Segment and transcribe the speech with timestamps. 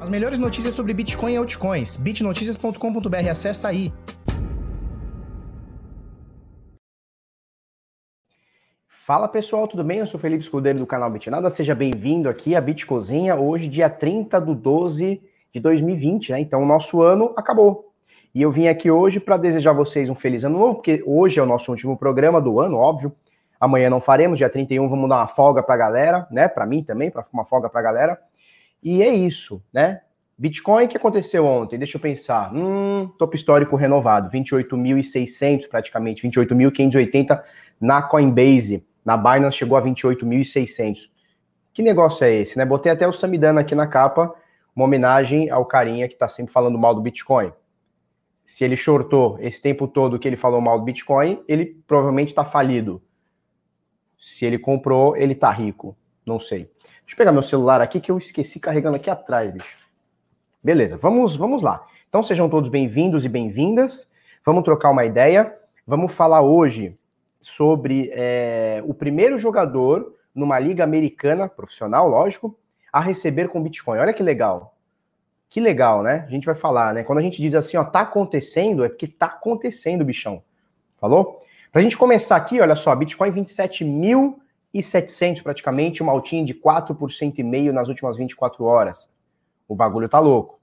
[0.00, 1.96] As melhores notícias sobre Bitcoin e altcoins.
[1.96, 3.28] bitnoticias.com.br.
[3.28, 3.92] Acessa aí.
[8.86, 9.98] Fala pessoal, tudo bem?
[9.98, 11.50] Eu sou Felipe Escudeiro do canal Bitnada.
[11.50, 13.34] Seja bem-vindo aqui à Bitcozinha.
[13.34, 15.20] Hoje, dia 30 de 12
[15.52, 16.40] de 2020, né?
[16.40, 17.90] Então, o nosso ano acabou.
[18.32, 21.40] E eu vim aqui hoje para desejar a vocês um feliz ano novo, porque hoje
[21.40, 23.12] é o nosso último programa do ano, óbvio.
[23.58, 26.46] Amanhã não faremos, dia 31 vamos dar uma folga para a galera, né?
[26.46, 28.27] Para mim também, para uma folga para a galera.
[28.82, 30.00] E é isso, né?
[30.38, 31.76] Bitcoin, que aconteceu ontem?
[31.76, 32.54] Deixa eu pensar.
[32.54, 37.42] Hum, topo histórico renovado, 28.600 praticamente, 28.580
[37.80, 38.86] na Coinbase.
[39.04, 41.10] Na Binance chegou a 28.600.
[41.72, 42.64] Que negócio é esse, né?
[42.64, 44.32] Botei até o Samidana aqui na capa,
[44.74, 47.52] uma homenagem ao carinha que está sempre falando mal do Bitcoin.
[48.44, 52.44] Se ele shortou esse tempo todo que ele falou mal do Bitcoin, ele provavelmente está
[52.44, 53.02] falido.
[54.18, 55.96] Se ele comprou, ele está rico.
[56.24, 56.70] Não sei.
[57.08, 59.78] Deixa eu pegar meu celular aqui que eu esqueci carregando aqui atrás, bicho.
[60.62, 61.86] Beleza, vamos, vamos lá.
[62.06, 64.12] Então sejam todos bem-vindos e bem-vindas.
[64.44, 65.56] Vamos trocar uma ideia.
[65.86, 66.98] Vamos falar hoje
[67.40, 72.54] sobre é, o primeiro jogador numa liga americana, profissional, lógico,
[72.92, 74.00] a receber com Bitcoin.
[74.00, 74.76] Olha que legal.
[75.48, 76.26] Que legal, né?
[76.28, 77.04] A gente vai falar, né?
[77.04, 80.42] Quando a gente diz assim, ó, tá acontecendo, é porque tá acontecendo, bichão.
[81.00, 81.42] Falou?
[81.72, 84.38] Pra gente começar aqui, olha só, Bitcoin 27 mil
[84.78, 89.10] 1.700 praticamente, uma altinha de 4% e meio nas últimas 24 horas.
[89.66, 90.58] O bagulho tá louco.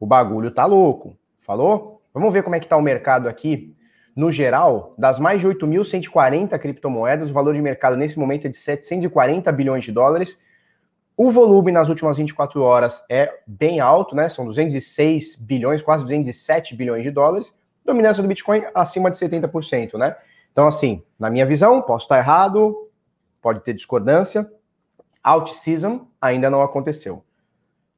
[0.00, 1.16] O bagulho tá louco.
[1.40, 2.02] Falou?
[2.12, 3.74] Vamos ver como é que tá o mercado aqui.
[4.16, 8.56] No geral, das mais de 8.140 criptomoedas, o valor de mercado nesse momento é de
[8.56, 10.42] 740 bilhões de dólares.
[11.14, 14.28] O volume nas últimas 24 horas é bem alto, né?
[14.28, 17.54] São 206 bilhões, quase 207 bilhões de dólares.
[17.84, 20.16] Dominância do Bitcoin acima de 70%, né?
[20.50, 22.85] Então, assim, na minha visão, posso estar errado,
[23.46, 24.50] pode ter discordância.
[25.22, 27.24] Alt season ainda não aconteceu.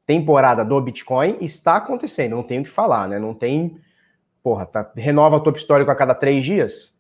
[0.05, 3.19] Temporada do Bitcoin está acontecendo, não tenho o que falar, né?
[3.19, 3.81] Não tem.
[4.43, 6.99] Porra, tá, renova top histórico a cada três dias.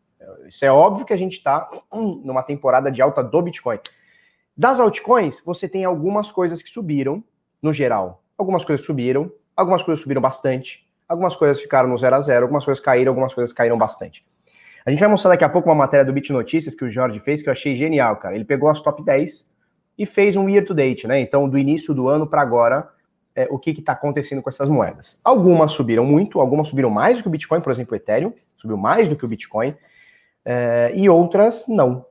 [0.49, 3.81] Isso é óbvio que a gente está hum, numa temporada de alta do Bitcoin.
[4.57, 7.23] Das altcoins, você tem algumas coisas que subiram,
[7.61, 8.25] no geral.
[8.39, 12.65] Algumas coisas subiram, algumas coisas subiram bastante, algumas coisas ficaram no zero a zero, algumas
[12.65, 14.25] coisas caíram, algumas coisas caíram bastante.
[14.89, 17.21] A gente vai mostrar daqui a pouco uma matéria do Bit Notícias que o Jorge
[17.21, 18.35] fez, que eu achei genial, cara.
[18.35, 19.51] Ele pegou as top 10
[19.99, 21.21] e fez um year to date, né?
[21.21, 22.89] Então, do início do ano para agora,
[23.37, 25.21] é, o que está acontecendo com essas moedas.
[25.23, 28.79] Algumas subiram muito, algumas subiram mais do que o Bitcoin, por exemplo, o Ethereum subiu
[28.79, 29.77] mais do que o Bitcoin,
[30.43, 32.07] é, e outras não.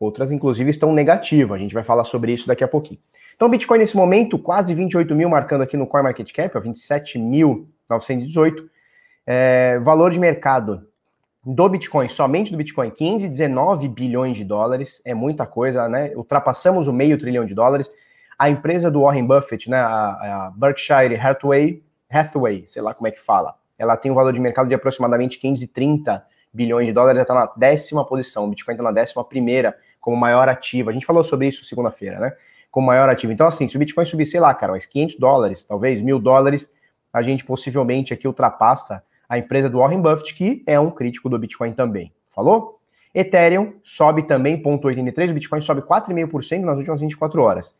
[0.00, 1.54] Outras, inclusive, estão negativas.
[1.54, 2.98] A gente vai falar sobre isso daqui a pouquinho.
[3.36, 8.68] Então, Bitcoin nesse momento, quase 28 mil, marcando aqui no CoinMarketCap, 27.918.
[9.24, 10.88] É, valor de mercado
[11.46, 16.10] do Bitcoin, somente do Bitcoin, 15, 19 bilhões de dólares, é muita coisa, né?
[16.16, 17.88] Ultrapassamos o meio trilhão de dólares.
[18.36, 23.12] A empresa do Warren Buffett, né, a, a Berkshire Hathaway, Hathaway, sei lá como é
[23.12, 27.22] que fala, ela tem um valor de mercado de aproximadamente 530 bilhões de dólares, ela
[27.22, 30.90] está na décima posição, o Bitcoin está na décima primeira como maior ativo.
[30.90, 32.32] A gente falou sobre isso segunda-feira, né?
[32.72, 33.32] Como maior ativo.
[33.32, 36.72] Então, assim, se o Bitcoin subir, sei lá, cara, mais 500 dólares, talvez mil dólares,
[37.12, 41.38] a gente possivelmente aqui ultrapassa a empresa do Warren Buffett, que é um crítico do
[41.38, 42.12] Bitcoin também.
[42.34, 42.80] Falou?
[43.14, 47.78] Ethereum sobe também, 0,83, o Bitcoin sobe 4,5% nas últimas 24 horas.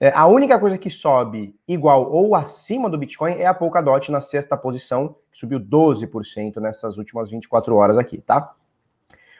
[0.00, 4.20] É, a única coisa que sobe igual ou acima do Bitcoin é a Polkadot na
[4.20, 8.54] sexta posição, que subiu 12% nessas últimas 24 horas aqui, tá?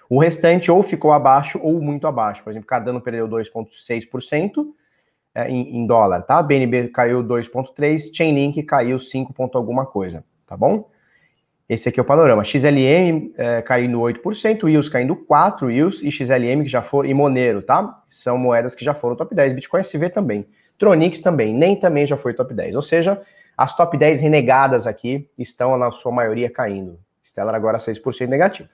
[0.08, 2.44] O restante ou ficou abaixo ou muito abaixo.
[2.44, 4.66] Por exemplo, Cardano perdeu 2,6%
[5.34, 6.42] é, em, em dólar, tá?
[6.42, 10.88] BNB caiu 2,3%, Chainlink caiu 5, alguma coisa, tá bom?
[11.66, 12.44] Esse aqui é o panorama.
[12.44, 17.62] XLM é, caindo 8%, IOS caindo 4%, IOS e XLM que já foram, e Monero,
[17.62, 18.02] tá?
[18.06, 19.54] São moedas que já foram top 10.
[19.54, 20.46] Bitcoin SV também.
[20.78, 22.76] Tronix também, nem também já foi top 10.
[22.76, 23.20] Ou seja,
[23.56, 26.98] as top 10 renegadas aqui estão, na sua maioria, caindo.
[27.24, 28.68] Stellar agora 6% negativo.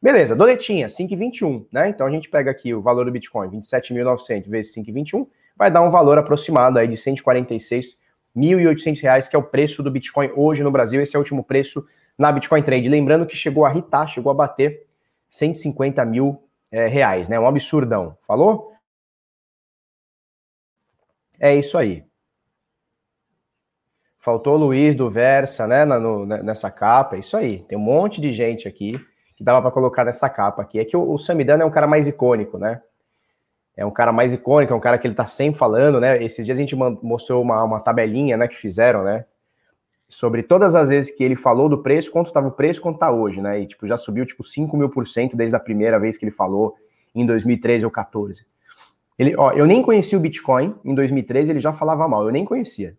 [0.00, 1.88] Beleza, doletinha, 5,21, né?
[1.88, 5.26] Então a gente pega aqui o valor do Bitcoin, 27.900 vezes 5,21,
[5.56, 10.30] vai dar um valor aproximado aí de 146.800 reais, que é o preço do Bitcoin
[10.36, 11.00] hoje no Brasil.
[11.00, 11.84] Esse é o último preço
[12.18, 12.88] na Bitcoin Trade.
[12.88, 14.86] Lembrando que chegou a hitar, chegou a bater
[15.28, 17.38] 150 mil é, reais, né?
[17.38, 18.16] Um absurdão.
[18.26, 18.72] Falou?
[21.38, 22.04] É isso aí.
[24.18, 27.16] Faltou o Luiz do Versa, né, na, no, nessa capa.
[27.16, 27.60] É isso aí.
[27.60, 28.98] Tem um monte de gente aqui
[29.36, 30.80] que dava para colocar nessa capa aqui.
[30.80, 32.82] É que o, o Samidana é um cara mais icônico, né?
[33.76, 36.20] É um cara mais icônico, é um cara que ele tá sempre falando, né?
[36.22, 39.26] Esses dias a gente mostrou uma, uma tabelinha, né, que fizeram, né?
[40.08, 43.10] Sobre todas as vezes que ele falou do preço, quanto estava o preço, quanto está
[43.10, 43.60] hoje, né?
[43.60, 46.32] E tipo, já subiu tipo 5 mil por cento desde a primeira vez que ele
[46.32, 46.76] falou
[47.14, 48.46] em 2013 ou 14.
[49.18, 52.44] Ele, ó, eu nem conhecia o Bitcoin em 2013, ele já falava mal, eu nem
[52.44, 52.96] conhecia.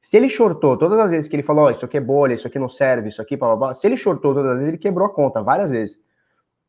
[0.00, 2.46] Se ele shortou todas as vezes que ele falou, oh, isso aqui é bolha, isso
[2.46, 4.78] aqui não serve, isso aqui, blá, blá, blá, se ele shortou todas as vezes, ele
[4.78, 6.00] quebrou a conta várias vezes.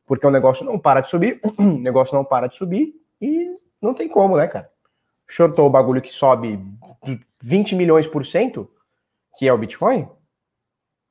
[0.06, 3.94] Porque o negócio não para de subir, o negócio não para de subir e não
[3.94, 4.70] tem como, né, cara?
[5.28, 6.60] Shortou o bagulho que sobe
[7.42, 8.70] 20 milhões por cento,
[9.40, 10.06] que é o Bitcoin,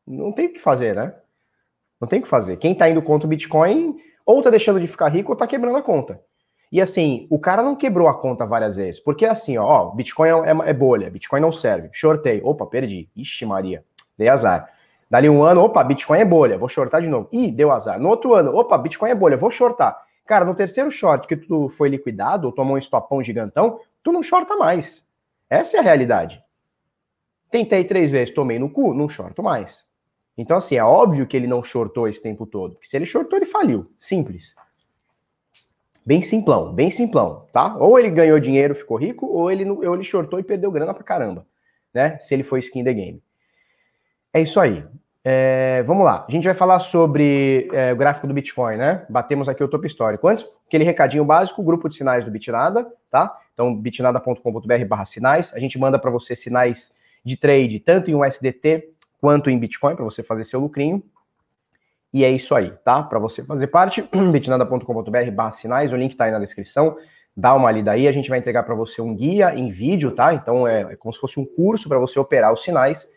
[0.06, 1.14] não tem o que fazer, né?
[1.98, 2.58] Não tem o que fazer.
[2.58, 3.96] Quem tá indo contra o Bitcoin,
[4.26, 6.20] ou tá deixando de ficar rico, ou tá quebrando a conta.
[6.70, 9.00] E assim, o cara não quebrou a conta várias vezes.
[9.00, 11.88] Porque assim, ó, ó Bitcoin é, é, é bolha, Bitcoin não serve.
[11.90, 12.42] Shortei.
[12.44, 13.08] Opa, perdi.
[13.16, 13.82] Ixi, Maria.
[14.18, 14.74] Dei azar.
[15.10, 17.30] Dali um ano, opa, Bitcoin é bolha, vou shortar de novo.
[17.32, 17.98] Ih, deu azar.
[17.98, 19.98] No outro ano, opa, Bitcoin é bolha, vou shortar.
[20.26, 24.22] Cara, no terceiro short que tu foi liquidado, ou tomou um estopão gigantão, tu não
[24.22, 25.08] shorta mais.
[25.48, 26.46] Essa é a realidade.
[27.50, 29.86] Tentei três vezes, tomei no cu, não shorto mais.
[30.36, 32.74] Então, assim, é óbvio que ele não shortou esse tempo todo.
[32.74, 33.90] Porque se ele shortou, ele faliu.
[33.98, 34.54] Simples.
[36.06, 37.76] Bem simplão, bem simplão, tá?
[37.76, 41.04] Ou ele ganhou dinheiro, ficou rico, ou ele, ou ele shortou e perdeu grana pra
[41.04, 41.46] caramba,
[41.92, 42.18] né?
[42.18, 43.22] Se ele foi skin the game.
[44.32, 44.86] É isso aí.
[45.22, 46.24] É, vamos lá.
[46.26, 49.04] A gente vai falar sobre é, o gráfico do Bitcoin, né?
[49.10, 50.26] Batemos aqui o topo histórico.
[50.26, 53.36] Antes, aquele recadinho básico, grupo de sinais do Bitnada, tá?
[53.52, 55.52] Então, bitnada.com.br barra sinais.
[55.52, 60.04] A gente manda para você sinais de trade, tanto em USDT quanto em Bitcoin, para
[60.04, 61.02] você fazer seu lucrinho.
[62.12, 63.02] E é isso aí, tá?
[63.02, 66.96] Para você fazer parte, bitnada.com.br barra sinais, o link tá aí na descrição,
[67.36, 70.32] dá uma lida aí, a gente vai entregar para você um guia em vídeo, tá?
[70.32, 73.08] Então é, é como se fosse um curso para você operar os sinais.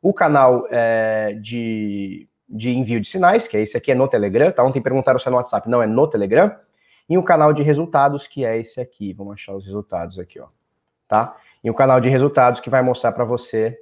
[0.00, 4.50] O canal é, de, de envio de sinais, que é esse aqui, é no Telegram,
[4.50, 4.64] tá?
[4.64, 6.54] Ontem perguntaram se é no WhatsApp, não, é no Telegram.
[7.08, 10.46] E o canal de resultados, que é esse aqui, vamos achar os resultados aqui, ó,
[11.06, 11.36] tá?
[11.62, 13.78] E o canal de resultados que vai mostrar para você...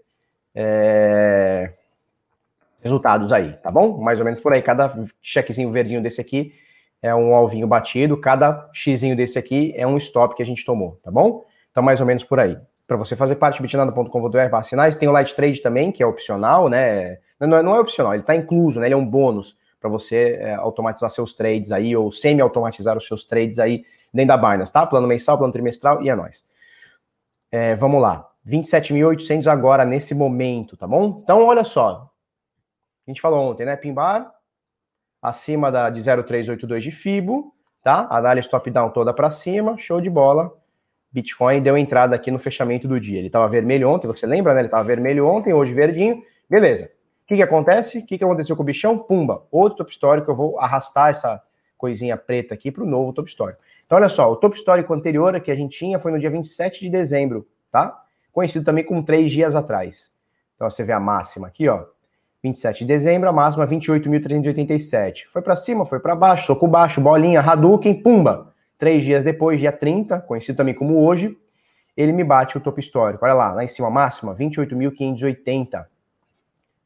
[0.54, 1.72] É
[2.86, 3.98] resultados aí, tá bom?
[3.98, 4.62] Mais ou menos por aí.
[4.62, 6.52] Cada chequezinho verdinho desse aqui
[7.02, 10.98] é um alvinho batido, cada xizinho desse aqui é um stop que a gente tomou,
[11.02, 11.44] tá bom?
[11.70, 12.56] Então, mais ou menos por aí.
[12.86, 17.18] Para você fazer parte, bitnada.com.br sinais, tem o Light Trade também, que é opcional, né?
[17.38, 18.86] Não é, não é opcional, ele está incluso, né?
[18.86, 23.24] Ele é um bônus para você é, automatizar seus trades aí, ou semi-automatizar os seus
[23.24, 24.86] trades aí dentro da Binance, tá?
[24.86, 26.44] Plano mensal, plano trimestral e é nóis.
[27.50, 28.28] É, vamos lá.
[28.46, 31.20] 27.800 agora, nesse momento, tá bom?
[31.22, 32.10] Então, olha só,
[33.06, 33.76] a gente falou ontem, né?
[33.76, 34.32] Pimbar,
[35.20, 37.52] acima da, de 0,382 de FIBO,
[37.82, 38.06] tá?
[38.10, 40.52] Análise top-down toda para cima, show de bola.
[41.10, 43.18] Bitcoin deu entrada aqui no fechamento do dia.
[43.18, 44.60] Ele estava vermelho ontem, você lembra, né?
[44.60, 46.22] Ele estava vermelho ontem, hoje verdinho.
[46.48, 46.86] Beleza.
[47.24, 47.98] O que, que acontece?
[47.98, 48.98] O que, que aconteceu com o bichão?
[48.98, 50.30] Pumba, outro top histórico.
[50.30, 51.42] Eu vou arrastar essa
[51.76, 53.60] coisinha preta aqui para o novo top histórico.
[53.86, 56.80] Então, olha só, o top histórico anterior que a gente tinha foi no dia 27
[56.80, 58.02] de dezembro, tá?
[58.32, 60.12] Conhecido também como três dias atrás.
[60.56, 61.84] Então, você vê a máxima aqui, ó.
[62.42, 65.26] 27 de dezembro, a máxima 28.387.
[65.32, 68.52] Foi para cima, foi para baixo, soco baixo, bolinha, Hadouken, pumba.
[68.78, 71.36] Três dias depois, dia 30, conhecido também como hoje,
[71.96, 73.24] ele me bate o topo histórico.
[73.24, 75.86] Olha lá, lá em cima, a máxima 28.580.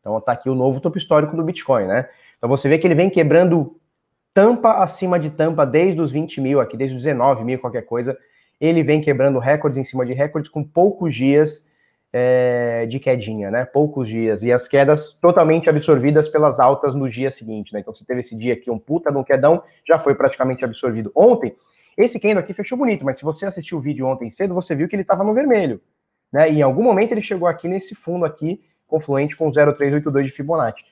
[0.01, 2.09] Então tá aqui o novo topo histórico do Bitcoin, né?
[2.39, 3.77] Então você vê que ele vem quebrando
[4.33, 8.17] tampa acima de tampa desde os 20 mil aqui, desde os 19 mil, qualquer coisa.
[8.61, 11.67] Ele vem quebrando recordes em cima de recordes com poucos dias
[12.13, 13.65] é, de quedinha, né?
[13.65, 14.43] Poucos dias.
[14.43, 17.81] E as quedas totalmente absorvidas pelas altas no dia seguinte, né?
[17.81, 21.11] Então você teve esse dia aqui, um puta de um quedão, já foi praticamente absorvido.
[21.15, 21.55] Ontem,
[21.97, 24.89] esse candle aqui fechou bonito, mas se você assistiu o vídeo ontem cedo, você viu
[24.89, 25.81] que ele estava no vermelho,
[26.33, 26.51] né?
[26.51, 30.85] E em algum momento ele chegou aqui nesse fundo aqui, confluente com 0,382 de Fibonacci.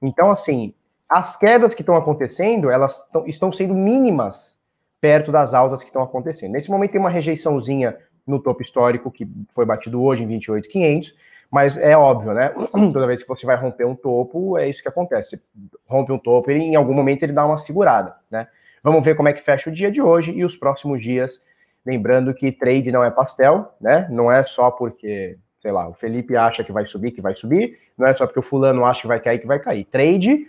[0.00, 0.74] Então, assim,
[1.08, 4.58] as quedas que estão acontecendo, elas estão sendo mínimas
[5.00, 6.52] perto das altas que estão acontecendo.
[6.52, 7.96] Nesse momento tem uma rejeiçãozinha
[8.26, 11.14] no topo histórico, que foi batido hoje em 28,500,
[11.50, 12.50] mas é óbvio, né?
[12.92, 15.30] Toda vez que você vai romper um topo, é isso que acontece.
[15.30, 15.42] Você
[15.86, 18.46] rompe um topo, ele, em algum momento ele dá uma segurada, né?
[18.82, 21.42] Vamos ver como é que fecha o dia de hoje e os próximos dias.
[21.86, 24.06] Lembrando que trade não é pastel, né?
[24.10, 27.78] Não é só porque, sei lá, o Felipe acha que vai subir, que vai subir,
[27.96, 29.84] não é só porque o fulano acha que vai cair, que vai cair.
[29.84, 30.46] Trade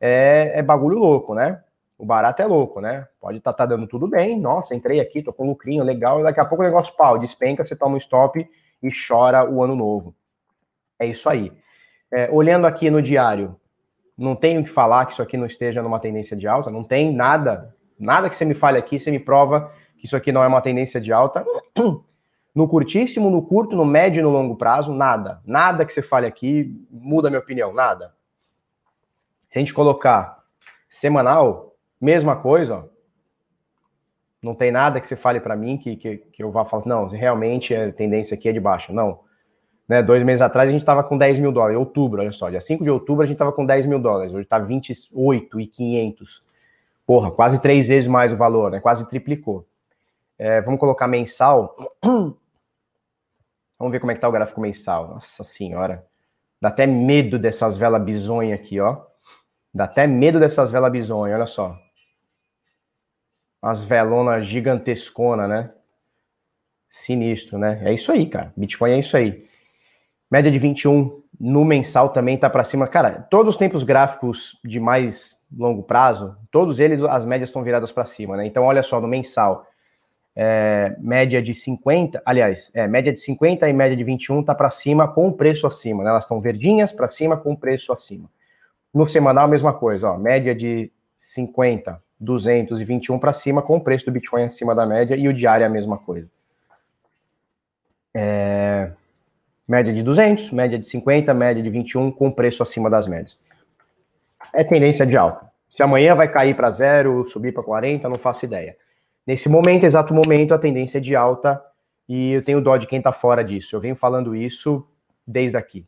[0.00, 1.62] é, é bagulho louco, né?
[2.00, 3.06] o barato é louco, né?
[3.20, 6.22] Pode estar tá, tá dando tudo bem, nossa, entrei aqui, tô com lucrinho legal, e
[6.22, 8.48] daqui a pouco o negócio pau, despenca, você toma um stop
[8.82, 10.14] e chora o ano novo.
[10.98, 11.52] É isso aí.
[12.10, 13.54] É, olhando aqui no diário,
[14.16, 17.14] não tenho que falar que isso aqui não esteja numa tendência de alta, não tem
[17.14, 20.46] nada, nada que você me fale aqui, você me prova que isso aqui não é
[20.46, 21.44] uma tendência de alta.
[22.52, 25.40] No curtíssimo, no curto, no médio e no longo prazo, nada.
[25.46, 28.12] Nada que você fale aqui muda minha opinião, nada.
[29.50, 30.42] Se a gente colocar
[30.88, 32.84] semanal, Mesma coisa, ó.
[34.42, 37.06] Não tem nada que você fale para mim que, que, que, eu vá falar, não,
[37.08, 38.90] realmente a tendência aqui é de baixa.
[38.90, 39.20] Não.
[39.86, 42.60] Né, dois meses atrás a gente estava com 10 mil dólares, outubro, olha só, dia
[42.60, 46.42] 5 de outubro a gente estava com 10 mil dólares, hoje está 28,500.
[47.04, 48.80] Porra, quase três vezes mais o valor, né?
[48.80, 49.66] Quase triplicou.
[50.38, 51.76] É, vamos colocar mensal.
[53.78, 55.08] Vamos ver como é que tá o gráfico mensal.
[55.08, 56.04] Nossa senhora.
[56.60, 59.06] Dá até medo dessas velas bizonha aqui, ó.
[59.72, 61.78] Dá até medo dessas velas bizonha, olha só.
[63.62, 65.70] As velonas gigantescona, né?
[66.88, 67.80] Sinistro, né?
[67.84, 68.52] É isso aí, cara.
[68.56, 69.46] Bitcoin é isso aí.
[70.30, 72.86] Média de 21 no mensal também tá para cima.
[72.86, 77.90] Cara, todos os tempos gráficos de mais longo prazo, todos eles as médias estão viradas
[77.90, 78.46] para cima, né?
[78.46, 79.66] Então olha só no mensal,
[80.36, 84.70] é, média de 50, aliás, é, média de 50 e média de 21 tá para
[84.70, 86.10] cima com o preço acima, né?
[86.10, 88.28] Elas estão verdinhas para cima com o preço acima.
[88.92, 94.04] No semanal a mesma coisa, ó, média de 50, 221 para cima com o preço
[94.04, 96.28] do Bitcoin acima da média e o diário é a mesma coisa.
[98.12, 98.90] É,
[99.66, 103.38] média de 200, média de 50, média de 21 com preço acima das médias.
[104.52, 105.50] É tendência de alta.
[105.70, 108.76] Se amanhã vai cair para zero, subir para 40, não faço ideia.
[109.24, 111.62] Nesse momento, exato momento, a tendência é de alta
[112.08, 113.76] e eu tenho dó de quem está fora disso.
[113.76, 114.84] Eu venho falando isso
[115.24, 115.86] desde aqui.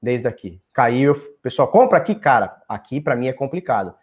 [0.00, 0.60] Desde aqui.
[0.72, 2.56] Caiu, pessoal, compra aqui, cara.
[2.68, 3.94] Aqui para mim é complicado.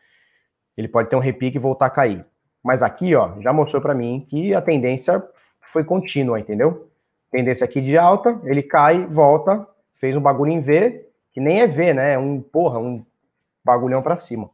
[0.75, 2.25] Ele pode ter um repique e voltar a cair.
[2.63, 5.23] Mas aqui, ó, já mostrou para mim que a tendência
[5.61, 6.89] foi contínua, entendeu?
[7.31, 11.67] Tendência aqui de alta, ele cai, volta, fez um bagulho em V, que nem é
[11.67, 12.13] V, né?
[12.13, 13.05] É um, porra, um
[13.63, 14.49] bagulhão para cima.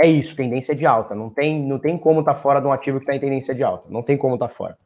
[0.00, 1.14] É isso, tendência de alta.
[1.14, 3.62] Não tem, não tem como tá fora de um ativo que está em tendência de
[3.62, 3.86] alta.
[3.90, 4.78] Não tem como tá fora.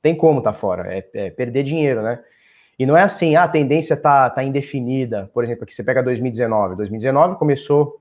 [0.00, 0.94] Tem como tá fora.
[0.94, 2.22] É, é, perder dinheiro, né?
[2.80, 5.30] E não é assim, ah, a tendência tá, tá indefinida.
[5.34, 6.76] Por exemplo, aqui você pega 2019.
[6.76, 8.00] 2019 começou.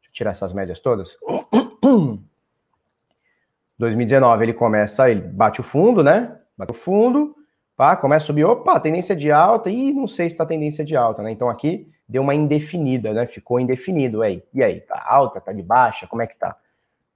[0.00, 1.16] Deixa eu tirar essas médias todas.
[3.78, 6.36] 2019 ele começa, ele bate o fundo, né?
[6.58, 7.36] Bate o fundo,
[7.76, 10.96] pá, começa a subir, opa, tendência de alta, e não sei se está tendência de
[10.96, 11.30] alta, né?
[11.30, 13.24] Então aqui deu uma indefinida, né?
[13.24, 14.20] Ficou indefinido.
[14.20, 16.08] Aí, e aí, tá alta, tá de baixa?
[16.08, 16.56] Como é que tá?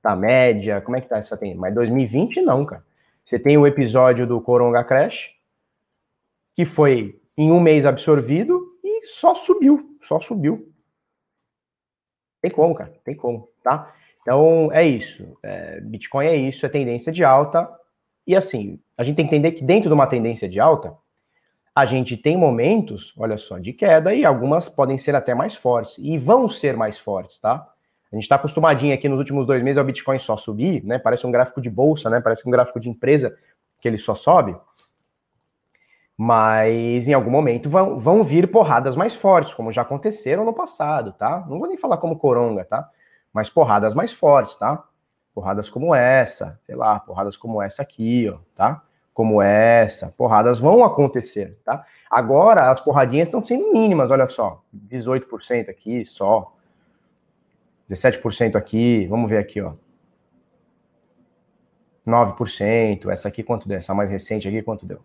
[0.00, 0.80] Tá média?
[0.80, 1.60] Como é que tá essa tendência?
[1.60, 2.84] Mas 2020 não, cara.
[3.24, 5.39] Você tem o episódio do Coronga Crash,
[6.60, 10.70] que foi em um mês absorvido e só subiu, só subiu.
[12.42, 13.94] Tem como, cara, tem como, tá?
[14.20, 15.38] Então é isso.
[15.42, 17.66] É, Bitcoin é isso, é tendência de alta.
[18.26, 20.94] E assim, a gente tem que entender que dentro de uma tendência de alta,
[21.74, 25.96] a gente tem momentos, olha só, de queda e algumas podem ser até mais fortes
[25.96, 27.66] e vão ser mais fortes, tá?
[28.12, 30.98] A gente está acostumadinho aqui nos últimos dois meses ao Bitcoin só subir, né?
[30.98, 32.20] Parece um gráfico de bolsa, né?
[32.20, 33.34] Parece um gráfico de empresa
[33.80, 34.54] que ele só sobe.
[36.22, 41.14] Mas em algum momento vão, vão vir porradas mais fortes, como já aconteceram no passado,
[41.14, 41.46] tá?
[41.48, 42.90] Não vou nem falar como coronga, tá?
[43.32, 44.84] Mas porradas mais fortes, tá?
[45.34, 48.82] Porradas como essa, sei lá, porradas como essa aqui, ó, tá?
[49.14, 51.86] Como essa, porradas vão acontecer, tá?
[52.10, 56.52] Agora as porradinhas estão sendo mínimas, olha só, 18% aqui só,
[57.88, 59.72] 17% aqui, vamos ver aqui, ó.
[62.06, 63.78] 9%, essa aqui quanto deu?
[63.78, 65.00] Essa mais recente aqui quanto deu?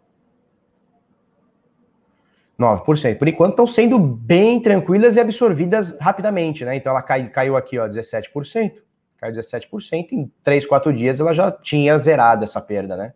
[2.60, 3.18] 9%.
[3.18, 6.76] Por enquanto estão sendo bem tranquilas e absorvidas rapidamente, né?
[6.76, 8.86] Então ela cai, caiu aqui, ó, 17%
[9.26, 13.14] caiu 17%, em 3, 4 dias ela já tinha zerado essa perda, né?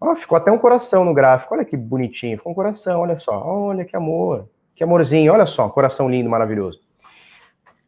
[0.00, 3.42] Ó, ficou até um coração no gráfico, olha que bonitinho, ficou um coração, olha só,
[3.44, 6.80] olha que amor, que amorzinho, olha só, coração lindo, maravilhoso.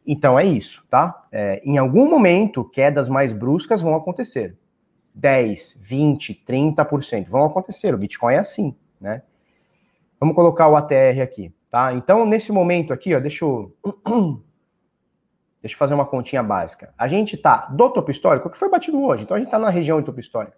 [0.05, 1.25] Então é isso, tá?
[1.31, 4.57] É, em algum momento, quedas mais bruscas vão acontecer.
[5.13, 7.93] 10, 20, 30% vão acontecer.
[7.93, 9.21] O Bitcoin é assim, né?
[10.21, 11.91] Vamos colocar o ATR aqui, tá?
[11.93, 13.75] Então, nesse momento aqui, ó, deixa eu
[15.61, 16.93] Deixa eu fazer uma continha básica.
[16.97, 19.69] A gente está do topo histórico, que foi batido hoje, então a gente está na
[19.69, 20.55] região do topo histórico.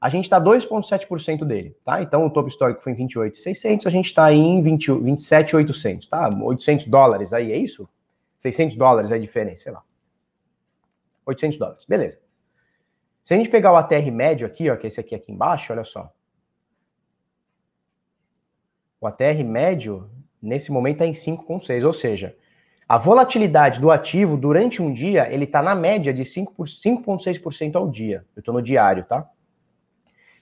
[0.00, 2.02] A gente está 2,7% dele, tá?
[2.02, 6.28] Então o topo histórico foi em 28,600, a gente está em 27,800, tá?
[6.28, 7.88] 800 dólares aí, é isso?
[8.38, 9.82] 600 dólares é a diferença, sei lá.
[11.26, 12.18] 800 dólares, beleza.
[13.24, 15.72] Se a gente pegar o ATR médio aqui, ó, que é esse aqui aqui embaixo,
[15.72, 16.12] olha só.
[19.04, 22.34] O ATR médio, nesse momento, está em 5,6, ou seja,
[22.88, 28.24] a volatilidade do ativo durante um dia, ele está na média de 5,6% ao dia.
[28.34, 29.30] Eu estou no diário, tá?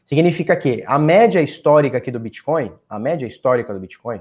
[0.04, 4.20] Significa que a média histórica aqui do Bitcoin, a média histórica do Bitcoin,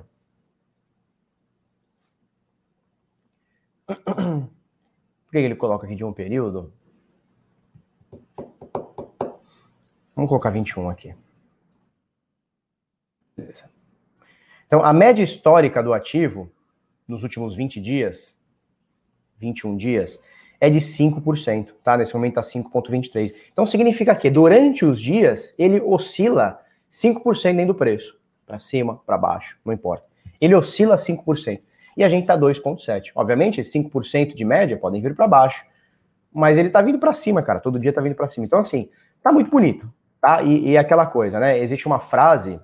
[5.28, 6.74] Por que ele coloca aqui de um período?
[10.16, 11.14] Vamos colocar 21 aqui.
[13.38, 13.81] Beleza.
[14.72, 16.50] Então, a média histórica do ativo
[17.06, 18.40] nos últimos 20 dias,
[19.38, 20.24] 21 dias,
[20.62, 21.98] é de 5%, tá?
[21.98, 23.36] Nesse momento está 5,23%.
[23.52, 29.18] Então significa que durante os dias ele oscila 5% dentro do preço, para cima, para
[29.18, 30.06] baixo, não importa.
[30.40, 31.60] Ele oscila 5%.
[31.98, 33.12] E a gente está 2,7%.
[33.14, 35.66] Obviamente, esse 5% de média podem vir para baixo,
[36.32, 37.60] mas ele está vindo para cima, cara.
[37.60, 38.46] Todo dia está vindo para cima.
[38.46, 38.90] Então, assim,
[39.22, 40.42] tá muito bonito, tá?
[40.44, 41.60] E, e aquela coisa, né?
[41.60, 42.58] Existe uma frase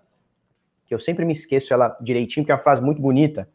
[0.87, 3.47] que eu sempre me esqueço ela direitinho, que é uma frase muito bonita,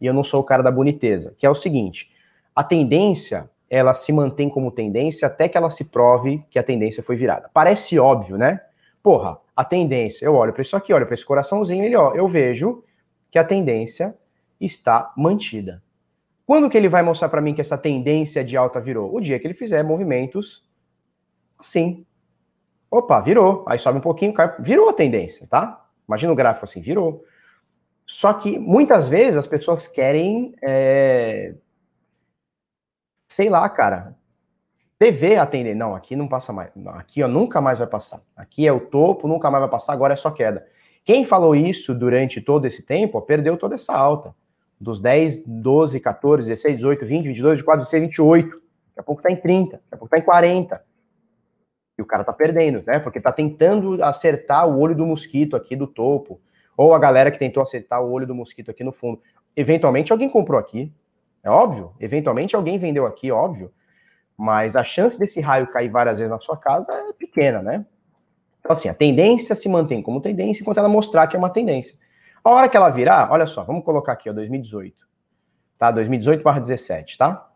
[0.00, 2.12] e eu não sou o cara da boniteza, que é o seguinte:
[2.54, 7.02] a tendência, ela se mantém como tendência até que ela se prove que a tendência
[7.02, 7.50] foi virada.
[7.52, 8.60] Parece óbvio, né?
[9.02, 12.28] Porra, a tendência, eu olho para isso aqui, olho para esse coraçãozinho, ele, ó, eu
[12.28, 12.84] vejo
[13.30, 14.16] que a tendência
[14.60, 15.82] está mantida.
[16.46, 19.14] Quando que ele vai mostrar para mim que essa tendência de alta virou?
[19.14, 20.62] O dia que ele fizer movimentos
[21.58, 22.06] assim.
[22.90, 23.64] Opa, virou.
[23.66, 24.54] Aí sobe um pouquinho, cai.
[24.60, 25.83] Virou a tendência, tá?
[26.06, 27.24] Imagina o gráfico assim, virou.
[28.06, 31.54] Só que muitas vezes as pessoas querem, é...
[33.28, 34.14] sei lá, cara,
[34.98, 35.74] TV atender.
[35.74, 36.70] Não, aqui não passa mais.
[36.74, 38.22] Não, aqui ó, nunca mais vai passar.
[38.36, 40.66] Aqui é o topo, nunca mais vai passar, agora é só queda.
[41.04, 44.34] Quem falou isso durante todo esse tempo, ó, perdeu toda essa alta
[44.80, 48.48] dos 10, 12, 14, 16, 18, 20, 22, 24, 26, 28.
[48.48, 48.60] Daqui
[48.98, 50.93] a pouco tá em 30, daqui a pouco tá em 40.
[51.96, 52.98] E o cara tá perdendo, né?
[52.98, 56.40] Porque tá tentando acertar o olho do mosquito aqui do topo.
[56.76, 59.20] Ou a galera que tentou acertar o olho do mosquito aqui no fundo.
[59.56, 60.92] Eventualmente alguém comprou aqui.
[61.42, 61.92] É óbvio.
[62.00, 63.72] Eventualmente alguém vendeu aqui, óbvio.
[64.36, 67.86] Mas a chance desse raio cair várias vezes na sua casa é pequena, né?
[68.60, 71.96] Então, assim, a tendência se mantém como tendência enquanto ela mostrar que é uma tendência.
[72.42, 74.96] A hora que ela virar, olha só, vamos colocar aqui, ó, 2018.
[75.78, 75.90] Tá?
[75.90, 77.50] 2018 barra 17, tá?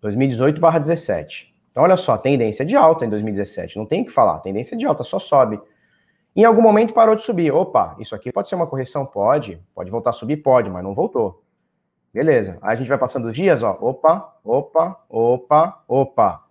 [0.00, 1.54] 2018 barra 17.
[1.78, 3.78] Então, olha só, tendência de alta em 2017.
[3.78, 5.60] Não tem o que falar, tendência de alta, só sobe.
[6.34, 7.52] Em algum momento parou de subir.
[7.52, 9.06] Opa, isso aqui pode ser uma correção?
[9.06, 9.62] Pode.
[9.72, 10.38] Pode voltar a subir?
[10.38, 11.40] Pode, mas não voltou.
[12.12, 12.58] Beleza.
[12.62, 13.78] Aí a gente vai passando os dias, ó.
[13.80, 16.44] Opa, opa, opa, opa.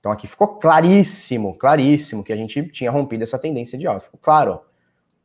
[0.00, 4.00] Então aqui ficou claríssimo, claríssimo que a gente tinha rompido essa tendência de alta.
[4.00, 4.60] Ficou claro.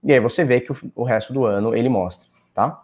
[0.04, 2.83] E aí você vê que o, o resto do ano ele mostra, tá?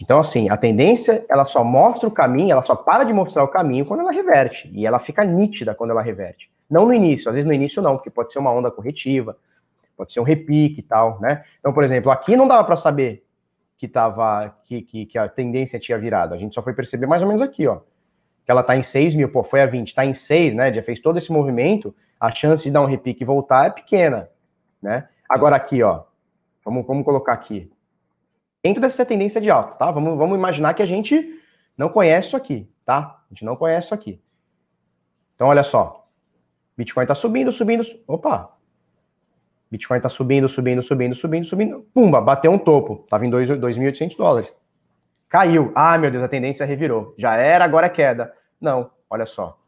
[0.00, 3.48] Então, assim, a tendência, ela só mostra o caminho, ela só para de mostrar o
[3.48, 4.70] caminho quando ela reverte.
[4.74, 6.50] E ela fica nítida quando ela reverte.
[6.68, 9.36] Não no início, às vezes no início não, porque pode ser uma onda corretiva,
[9.96, 11.44] pode ser um repique e tal, né?
[11.60, 13.24] Então, por exemplo, aqui não dava para saber
[13.76, 16.34] que tava, que, que, que, a tendência tinha virado.
[16.34, 17.80] A gente só foi perceber mais ou menos aqui, ó.
[18.44, 20.72] Que ela tá em 6 mil, pô, foi a 20, tá em 6, né?
[20.72, 24.28] Já fez todo esse movimento, a chance de dar um repique e voltar é pequena,
[24.80, 25.08] né?
[25.28, 26.04] Agora aqui, ó,
[26.64, 27.70] Vamos, vamos colocar aqui.
[28.62, 29.90] Dentro dessa tendência de alta, tá?
[29.90, 31.40] Vamos, vamos imaginar que a gente
[31.76, 33.20] não conhece isso aqui, tá?
[33.28, 34.22] A gente não conhece isso aqui.
[35.34, 36.06] Então, olha só.
[36.76, 37.84] Bitcoin tá subindo, subindo.
[38.06, 38.52] Opa!
[39.70, 41.80] Bitcoin tá subindo, subindo, subindo, subindo, subindo.
[41.92, 43.04] Pumba, bateu um topo.
[43.08, 44.54] Tava em 2.800 dólares.
[45.28, 45.72] Caiu.
[45.74, 47.14] Ah, meu Deus, a tendência revirou.
[47.16, 48.32] Já era, agora é queda.
[48.60, 49.58] Não, olha só.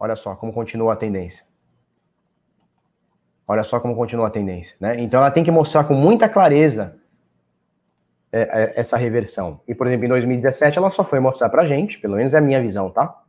[0.00, 1.46] Olha só como continua a tendência.
[3.46, 5.00] Olha só como continua a tendência, né?
[5.00, 7.00] Então ela tem que mostrar com muita clareza
[8.30, 9.60] essa reversão.
[9.66, 12.40] E, por exemplo, em 2017 ela só foi mostrar pra gente, pelo menos é a
[12.40, 13.22] minha visão, tá?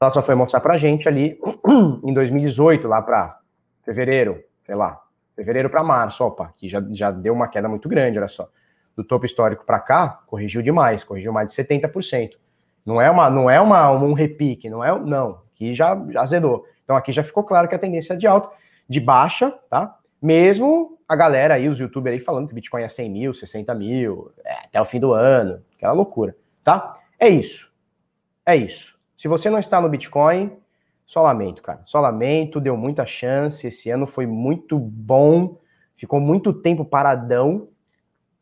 [0.00, 1.38] Ela só foi mostrar pra gente ali
[2.04, 3.38] em 2018, lá para
[3.82, 5.00] fevereiro, sei lá,
[5.34, 8.48] fevereiro para março, opa, que já, já deu uma queda muito grande, olha só.
[8.94, 12.32] Do topo histórico para cá, corrigiu demais, corrigiu mais de 70%.
[12.84, 16.64] Não é uma, não é uma um repique, não é, não, que já, já azedou.
[16.84, 18.50] Então aqui já ficou claro que a tendência é de alta
[18.88, 19.97] de baixa, tá?
[20.20, 24.30] Mesmo a galera aí, os youtubers aí falando que Bitcoin é 100 mil, 60 mil,
[24.44, 26.96] é, até o fim do ano, aquela loucura, tá?
[27.18, 27.72] É isso.
[28.44, 28.98] É isso.
[29.16, 30.56] Se você não está no Bitcoin,
[31.06, 31.80] só lamento, cara.
[31.84, 33.66] Só lamento, deu muita chance.
[33.66, 35.58] Esse ano foi muito bom.
[35.96, 37.68] Ficou muito tempo paradão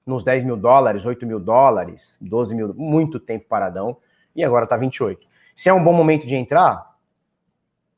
[0.05, 3.97] nos 10 mil dólares, 8 mil dólares, 12 mil, muito tempo paradão.
[4.35, 5.27] E agora tá 28.
[5.55, 6.97] Se é um bom momento de entrar,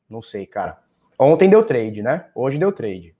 [0.09, 0.79] não sei, cara.
[1.17, 2.27] Ontem deu trade, né?
[2.33, 3.15] Hoje deu trade.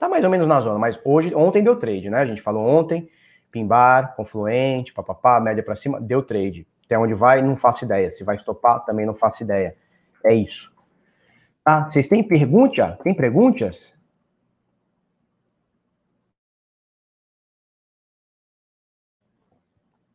[0.00, 2.20] Tá mais ou menos na zona, mas hoje, ontem deu trade, né?
[2.20, 3.06] A gente falou ontem,
[3.52, 6.66] Pimbar, Confluente, papapá, média para cima, deu trade.
[6.86, 8.10] Até onde vai, não faço ideia.
[8.10, 9.76] Se vai estopar, também não faço ideia.
[10.24, 10.74] É isso.
[11.62, 11.84] Tá?
[11.90, 12.98] Vocês têm pergunta?
[13.04, 14.00] Tem perguntas?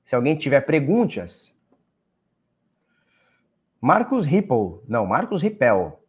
[0.03, 1.55] Se alguém tiver perguntas.
[3.79, 4.81] Marcos Ripple.
[4.87, 6.03] Não, Marcos Rippel.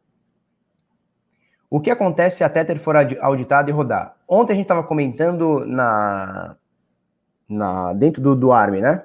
[1.69, 4.17] O que acontece se a Tether for auditada e rodar?
[4.29, 6.57] Ontem a gente estava comentando na,
[7.49, 9.05] na dentro do, do ARM, né?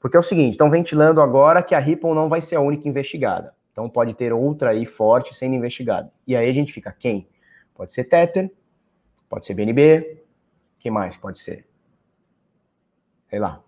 [0.00, 2.88] Porque é o seguinte, estão ventilando agora que a Ripple não vai ser a única
[2.88, 3.54] investigada.
[3.72, 6.10] Então pode ter outra aí forte sendo investigada.
[6.26, 7.28] E aí a gente fica, quem?
[7.74, 8.50] Pode ser Tether,
[9.28, 10.22] pode ser BNB,
[10.78, 11.66] quem mais pode ser?
[13.28, 13.60] Sei lá.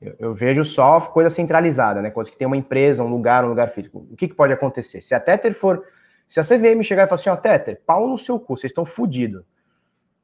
[0.00, 2.10] Eu, eu, vejo só coisa centralizada, né?
[2.10, 4.06] Coisa que tem uma empresa, um lugar, um lugar físico.
[4.10, 5.00] O que, que pode acontecer?
[5.00, 5.82] Se a Tether for
[6.26, 8.84] se a CVM chegar e falar assim, ó, Tether, pau no seu cu, vocês estão
[8.84, 9.44] fodidos.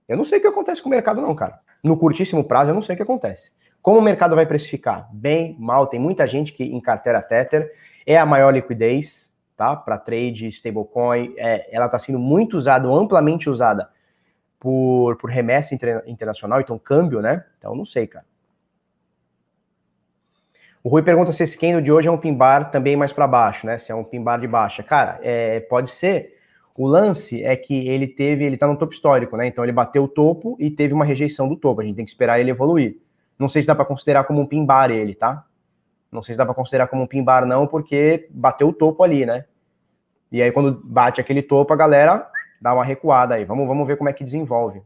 [0.08, 1.60] Eu não sei o que acontece com o mercado, não, cara.
[1.82, 3.52] No curtíssimo prazo, eu não sei o que acontece.
[3.80, 5.08] Como o mercado vai precificar?
[5.12, 7.72] Bem, mal, tem muita gente que em carteira Tether
[8.06, 9.74] é a maior liquidez, tá?
[9.74, 13.90] Para trade, stablecoin, é, ela está sendo muito usada, amplamente usada
[14.58, 15.74] por, por remessa
[16.06, 17.44] internacional, então câmbio, né?
[17.58, 18.24] Então não sei, cara.
[20.84, 23.66] O Rui pergunta se esse candle de hoje é um pimbar também mais para baixo,
[23.66, 23.78] né?
[23.78, 24.82] Se é um pimbar de baixa.
[24.82, 26.36] Cara, é, pode ser.
[26.74, 29.46] O lance é que ele teve, ele tá no topo histórico, né?
[29.46, 31.80] Então ele bateu o topo e teve uma rejeição do topo.
[31.80, 32.96] A gente tem que esperar ele evoluir.
[33.38, 35.44] Não sei se dá para considerar como um pimbar ele, tá?
[36.10, 39.24] Não sei se dá para considerar como um pimbar não, porque bateu o topo ali,
[39.24, 39.44] né?
[40.32, 42.26] E aí quando bate aquele topo, a galera
[42.60, 43.44] dá uma recuada aí.
[43.44, 44.82] Vamos, vamos ver como é que desenvolve.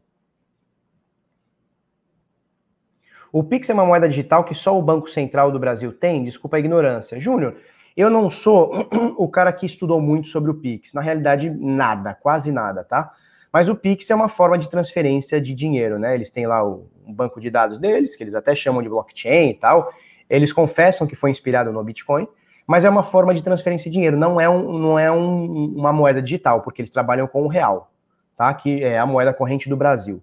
[3.33, 6.23] O Pix é uma moeda digital que só o Banco Central do Brasil tem?
[6.23, 7.21] Desculpa a ignorância.
[7.21, 7.57] Júnior,
[7.97, 10.93] eu não sou o cara que estudou muito sobre o Pix.
[10.93, 13.13] Na realidade, nada, quase nada, tá?
[13.53, 16.15] Mas o Pix é uma forma de transferência de dinheiro, né?
[16.15, 19.51] Eles têm lá o, um banco de dados deles, que eles até chamam de blockchain
[19.51, 19.91] e tal.
[20.29, 22.29] Eles confessam que foi inspirado no Bitcoin,
[22.67, 25.93] mas é uma forma de transferência de dinheiro, não é, um, não é um, uma
[25.93, 27.91] moeda digital, porque eles trabalham com o real,
[28.37, 28.53] tá?
[28.53, 30.23] Que é a moeda corrente do Brasil.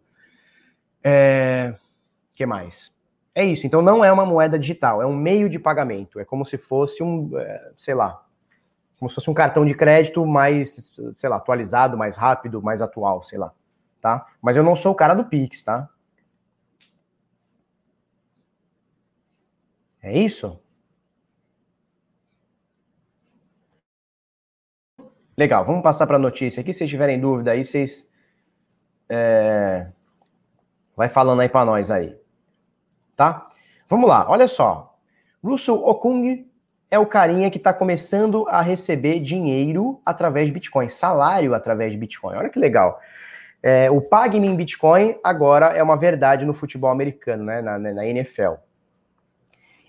[1.04, 1.74] É...
[2.34, 2.94] que mais?
[3.36, 3.66] É isso.
[3.66, 6.20] Então não é uma moeda digital, é um meio de pagamento.
[6.20, 8.24] É como se fosse um, é, sei lá,
[9.00, 13.24] como se fosse um cartão de crédito mais, sei lá, atualizado, mais rápido, mais atual,
[13.24, 13.54] sei lá,
[14.02, 14.28] tá?
[14.42, 15.90] Mas eu não sou o cara do Pix, tá?
[20.02, 20.60] É isso?
[25.36, 26.72] Legal, vamos passar para a notícia aqui.
[26.72, 28.12] Se vocês tiverem dúvida aí, vocês.
[29.10, 29.92] É...
[30.96, 32.23] Vai falando aí para nós aí
[33.16, 33.48] tá?
[33.90, 34.96] Vamos lá, olha só.
[35.44, 36.48] Russell Okung
[36.90, 41.98] é o carinha que está começando a receber dinheiro através de Bitcoin, salário através de
[41.98, 42.36] Bitcoin.
[42.36, 43.00] Olha que legal.
[43.64, 47.62] É, o Pague-me em Bitcoin agora é uma verdade no futebol americano, né?
[47.62, 48.56] Na, na, NFL.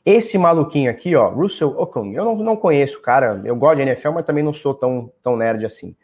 [0.07, 3.41] Esse maluquinho aqui, ó, Russell Okung, eu não, não conheço, cara.
[3.45, 5.97] Eu gosto de NFL, mas também não sou tão, tão nerd assim.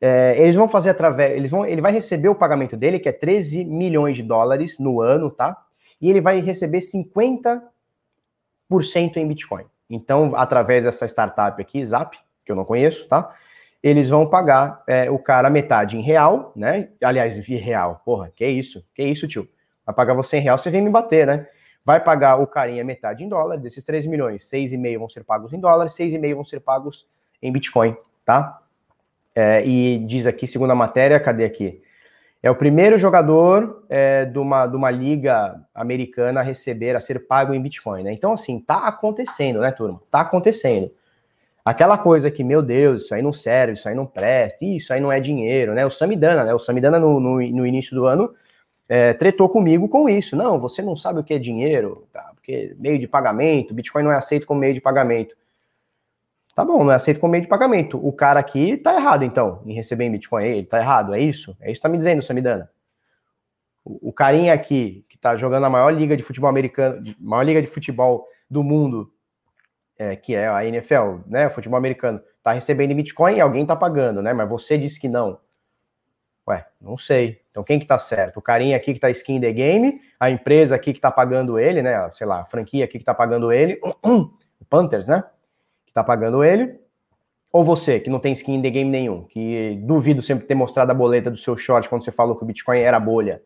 [0.00, 1.36] É, eles vão fazer através.
[1.36, 5.00] Eles vão, ele vai receber o pagamento dele, que é 13 milhões de dólares no
[5.00, 5.56] ano, tá?
[6.00, 7.62] E ele vai receber 50%
[9.16, 9.64] em Bitcoin.
[9.90, 13.34] Então, através dessa startup aqui, Zap, que eu não conheço, tá?
[13.82, 16.90] Eles vão pagar é, o cara metade em real, né?
[17.02, 18.02] Aliás, em real.
[18.04, 18.84] Porra, que isso?
[18.94, 19.48] Que isso, tio?
[19.86, 21.46] Vai pagar você em real, você vem me bater, né?
[21.84, 25.60] Vai pagar o carinha metade em dólar, desses 3 milhões, 6,5 vão ser pagos em
[25.60, 27.08] dólar, 6,5 vão ser pagos
[27.40, 28.60] em Bitcoin, tá?
[29.34, 31.80] É, e diz aqui, segundo a matéria, cadê aqui?
[32.40, 37.26] É o primeiro jogador é, de, uma, de uma liga americana a receber, a ser
[37.26, 38.12] pago em Bitcoin, né?
[38.12, 40.00] Então, assim, tá acontecendo, né, turma?
[40.10, 40.90] Tá acontecendo.
[41.64, 45.00] Aquela coisa que, meu Deus, isso aí não serve, isso aí não presta, isso aí
[45.00, 45.84] não é dinheiro, né?
[45.84, 46.54] O Samidana, né?
[46.54, 48.32] O Samidana no, no, no início do ano
[48.88, 50.36] é, tretou comigo com isso.
[50.36, 52.30] Não, você não sabe o que é dinheiro, tá?
[52.34, 55.36] Porque meio de pagamento, Bitcoin não é aceito como meio de pagamento.
[56.58, 58.04] Tá bom, não é aceito como meio de pagamento.
[58.04, 60.44] O cara aqui tá errado, então, em receber em Bitcoin.
[60.44, 61.56] Ele tá errado, é isso?
[61.60, 62.68] É isso que tá me dizendo, Samidana.
[63.84, 67.62] O, o carinha aqui, que tá jogando a maior liga de futebol americano, maior liga
[67.62, 69.08] de futebol do mundo,
[69.96, 71.48] é, que é a NFL, né?
[71.48, 74.32] Futebol americano, tá recebendo em Bitcoin e alguém tá pagando, né?
[74.32, 75.38] Mas você disse que não.
[76.48, 77.40] Ué, não sei.
[77.52, 78.38] Então quem que tá certo?
[78.38, 81.82] O carinha aqui que tá skin the game, a empresa aqui que tá pagando ele,
[81.82, 82.10] né?
[82.10, 85.22] Sei lá, a franquia aqui que tá pagando ele, o Panthers, né?
[85.92, 86.78] Tá pagando ele,
[87.52, 90.94] ou você, que não tem skin de game nenhum, que duvido sempre ter mostrado a
[90.94, 93.42] boleta do seu short quando você falou que o Bitcoin era bolha.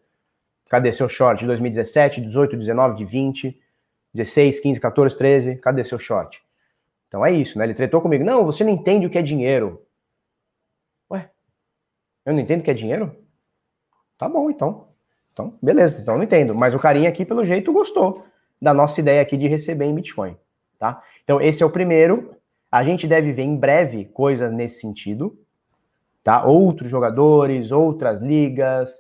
[0.69, 3.61] Cadê seu short de 2017, 18, 19, de 20,
[4.15, 5.57] 16, 15, 14, 13?
[5.57, 6.43] Cadê seu short?
[7.09, 7.65] Então é isso, né?
[7.65, 8.25] Ele tretou comigo.
[8.25, 9.87] Não, você não entende o que é dinheiro.
[11.11, 11.31] Ué,
[12.25, 13.15] eu não entendo o que é dinheiro?
[14.17, 14.89] Tá bom, então.
[15.33, 16.55] Então, beleza, então não entendo.
[16.55, 18.25] Mas o carinha aqui, pelo jeito, gostou
[18.61, 20.37] da nossa ideia aqui de receber em Bitcoin,
[20.83, 21.01] tá?
[21.23, 22.35] Então, esse é o primeiro.
[22.69, 25.39] A gente deve ver em breve coisas nesse sentido,
[26.25, 26.45] tá?
[26.45, 28.93] Outros jogadores, outras ligas,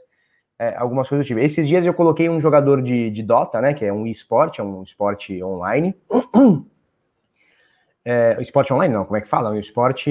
[0.56, 1.40] é, algumas coisas do tipo.
[1.40, 3.74] Esses dias eu coloquei um jogador de, de Dota, né?
[3.74, 5.94] Que é um esporte, é um esporte online.
[8.04, 9.50] É, esporte online, não, como é que fala?
[9.50, 10.10] Um esporte.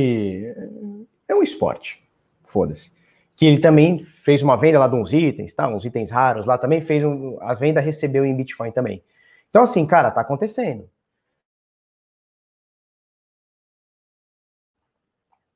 [1.27, 2.01] É um esporte.
[2.45, 2.93] Foda-se.
[3.35, 5.67] Que ele também fez uma venda lá de uns itens, tá?
[5.67, 9.03] Uns itens raros lá também fez um, a venda recebeu em Bitcoin também.
[9.49, 10.87] Então, assim, cara, tá acontecendo.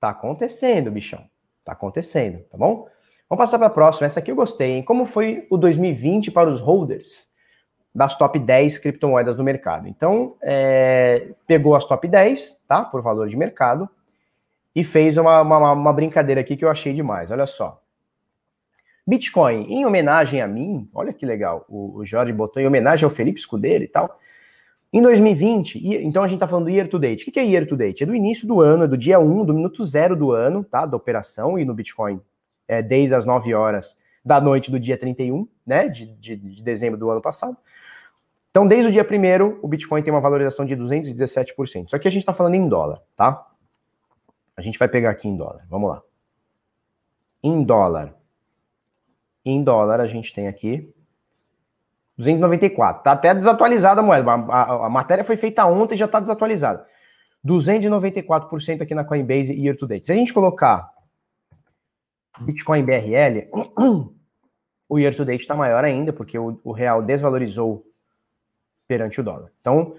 [0.05, 1.25] Tá acontecendo, bichão.
[1.63, 2.87] Tá acontecendo, tá bom?
[3.27, 4.05] Vamos passar para a próxima.
[4.05, 4.83] Essa aqui eu gostei, hein?
[4.83, 7.29] Como foi o 2020 para os holders
[7.93, 9.87] das top 10 criptomoedas do mercado?
[9.87, 12.85] Então, é, pegou as top 10, tá?
[12.85, 13.89] Por valor de mercado,
[14.75, 17.31] e fez uma, uma, uma brincadeira aqui que eu achei demais.
[17.31, 17.81] Olha só.
[19.07, 23.11] Bitcoin, em homenagem a mim, olha que legal, o, o Jorge botou em homenagem ao
[23.11, 24.19] Felipe Escudeiro e tal.
[24.93, 27.27] Em 2020, então a gente está falando do year to date.
[27.27, 28.03] O que é year to date?
[28.03, 30.85] É do início do ano, é do dia 1, do minuto zero do ano, tá?
[30.85, 32.21] Da operação, e no Bitcoin
[32.67, 36.99] é desde as 9 horas da noite do dia 31, né, de, de, de dezembro
[36.99, 37.57] do ano passado.
[38.49, 41.89] Então, desde o dia 1 o Bitcoin tem uma valorização de 217%.
[41.89, 43.45] Só que a gente está falando em dólar, tá?
[44.55, 45.65] A gente vai pegar aqui em dólar.
[45.69, 46.01] Vamos lá.
[47.43, 48.15] Em dólar.
[49.43, 50.91] Em dólar, a gente tem aqui
[52.17, 53.03] 294.
[53.03, 54.31] Tá até desatualizada a moeda.
[54.31, 56.85] A, a, a matéria foi feita ontem e já está desatualizada.
[57.45, 60.05] 294% aqui na Coinbase year to date.
[60.05, 60.89] Se a gente colocar
[62.39, 63.49] Bitcoin BRL,
[64.89, 67.85] o year to date está maior ainda, porque o, o, real desvalorizou
[68.87, 69.51] perante o dólar.
[69.61, 69.95] Então,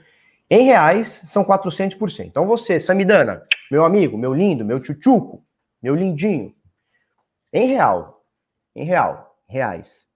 [0.51, 2.27] em reais, são 400%.
[2.27, 5.45] Então, você, Samidana, meu amigo, meu lindo, meu tchutchuco,
[5.83, 6.55] meu lindinho,
[7.53, 8.25] em real,
[8.75, 10.07] em real, reais,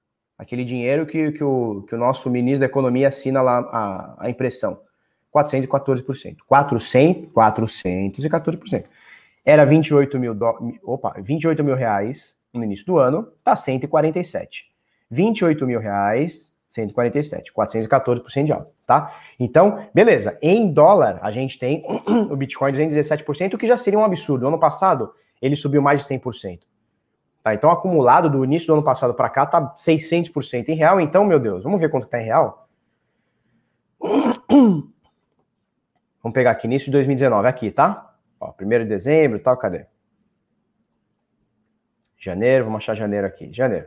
[0.40, 4.30] aquele dinheiro que, que, o, que o nosso ministro da Economia assina lá a, a
[4.30, 4.80] impressão,
[5.34, 6.38] 414%.
[6.48, 8.84] 400, 414%.
[9.44, 10.46] Era 28 mil, do,
[10.82, 14.70] opa, 28 mil reais no início do ano, tá 147.
[15.10, 19.14] 28 mil reais, 147, 414% de alta, tá?
[19.38, 20.38] Então, beleza.
[20.40, 21.84] Em dólar, a gente tem
[22.30, 24.48] o Bitcoin 217%, o que já seria um absurdo.
[24.48, 26.60] Ano passado, ele subiu mais de 100%.
[27.42, 27.54] Tá?
[27.54, 31.00] Então, acumulado do início do ano passado para cá, tá 600% em real.
[31.00, 32.68] Então, meu Deus, vamos ver quanto tá em real?
[36.22, 38.14] Vamos pegar aqui, início de 2019, aqui, tá?
[38.38, 39.86] Ó, 1 de dezembro tal, cadê?
[42.18, 43.50] Janeiro, vamos achar janeiro aqui.
[43.50, 43.86] Janeiro.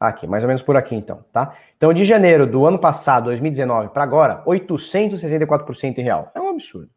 [0.00, 1.56] Aqui, mais ou menos por aqui então, tá?
[1.76, 6.32] Então, de janeiro do ano passado, 2019, para agora, 864% em real.
[6.34, 6.90] É um absurdo.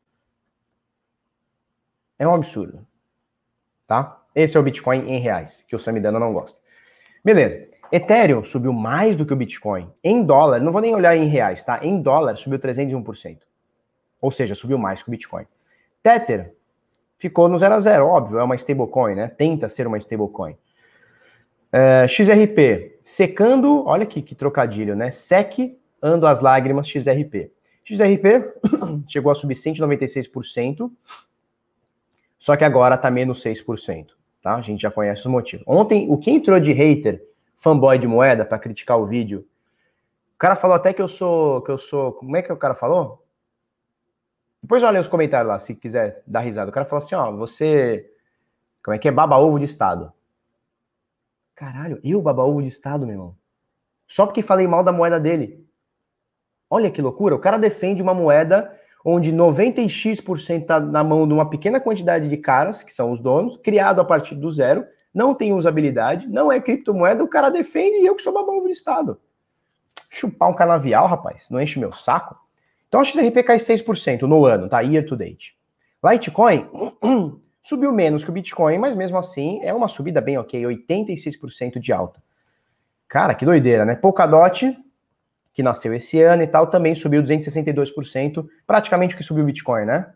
[2.17, 2.87] É um absurdo.
[3.85, 4.22] Tá?
[4.35, 6.59] Esse é o Bitcoin em reais, que o Samidana não gosta.
[7.23, 7.67] Beleza.
[7.91, 9.89] Ethereum subiu mais do que o Bitcoin.
[10.03, 11.79] Em dólar, não vou nem olhar em reais, tá?
[11.83, 13.37] Em dólar, subiu 301%.
[14.19, 15.45] Ou seja, subiu mais que o Bitcoin.
[16.01, 16.55] Tether
[17.19, 19.27] ficou no 0 a 0, óbvio, é uma stablecoin, né?
[19.27, 20.57] Tenta ser uma stablecoin.
[21.73, 25.09] Uh, XRP, secando, olha aqui que trocadilho, né?
[25.09, 27.51] Sec, ando as lágrimas, XRP.
[27.85, 28.53] XRP
[29.07, 30.91] chegou a subir 196%,
[32.37, 34.07] só que agora tá menos 6%,
[34.43, 34.55] tá?
[34.55, 35.65] A gente já conhece os motivos.
[35.65, 37.25] Ontem, o que entrou de hater
[37.55, 39.47] fanboy de moeda para criticar o vídeo.
[40.35, 42.75] O cara falou até que eu sou, que eu sou, como é que o cara
[42.75, 43.25] falou?
[44.61, 46.69] Depois olha os comentários lá, se quiser dar risada.
[46.69, 48.11] O cara falou assim, ó, você,
[48.83, 50.11] como é que é, baba ovo de estado.
[51.55, 53.37] Caralho, eu baba ovo de estado, meu irmão.
[54.05, 55.65] Só porque falei mal da moeda dele.
[56.69, 61.49] Olha que loucura, o cara defende uma moeda onde 90x% tá na mão de uma
[61.49, 65.53] pequena quantidade de caras, que são os donos, criado a partir do zero, não tem
[65.53, 69.19] usabilidade, não é criptomoeda, o cara defende e eu que sou babão do Estado.
[70.09, 72.35] Chupar um canavial, rapaz, não enche meu saco.
[72.87, 74.81] Então a XRP cai 6% no ano, tá?
[74.81, 75.55] Year to date.
[76.03, 76.67] Litecoin
[77.61, 81.91] subiu menos que o Bitcoin, mas mesmo assim é uma subida bem ok, 86% de
[81.91, 82.21] alta.
[83.07, 83.95] Cara, que doideira, né?
[83.95, 84.75] Polkadot,
[85.53, 89.85] que nasceu esse ano e tal, também subiu 262%, praticamente o que subiu o Bitcoin,
[89.85, 90.11] né?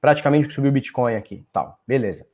[0.00, 1.78] Praticamente o que subiu o Bitcoin aqui, tal.
[1.86, 2.26] Beleza.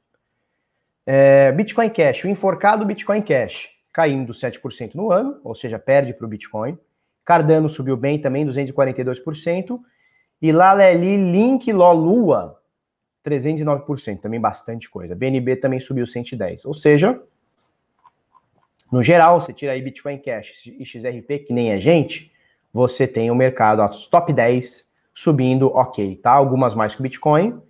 [1.07, 6.27] É, Bitcoin Cash, o enforcado Bitcoin Cash, caindo 7% no ano, ou seja, perde para
[6.27, 6.79] o Bitcoin.
[7.25, 9.79] Cardano subiu bem também, 242%.
[10.40, 12.59] E Laleli Link Lolua,
[13.25, 15.14] 309%, também bastante coisa.
[15.14, 16.64] BNB também subiu 110%.
[16.64, 17.20] Ou seja,
[18.90, 22.33] no geral, você tira aí Bitcoin Cash e XRP, que nem a gente,
[22.72, 26.33] você tem o mercado, as top 10 subindo ok, tá?
[26.33, 27.61] Algumas mais que o Bitcoin,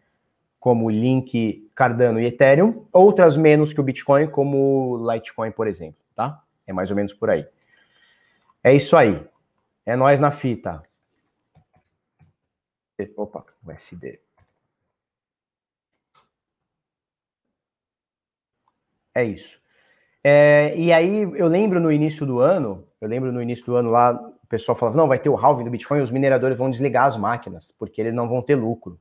[0.59, 6.42] como Link, Cardano e Ethereum, outras menos que o Bitcoin, como Litecoin, por exemplo, tá?
[6.66, 7.46] É mais ou menos por aí.
[8.62, 9.26] É isso aí.
[9.85, 10.83] É nós na fita.
[13.16, 14.20] Opa, USD.
[19.14, 19.60] É isso.
[20.22, 23.90] É, e aí eu lembro no início do ano, eu lembro no início do ano
[23.90, 27.06] lá, o pessoal falava, não, vai ter o halving do Bitcoin, os mineradores vão desligar
[27.06, 28.98] as máquinas, porque eles não vão ter lucro.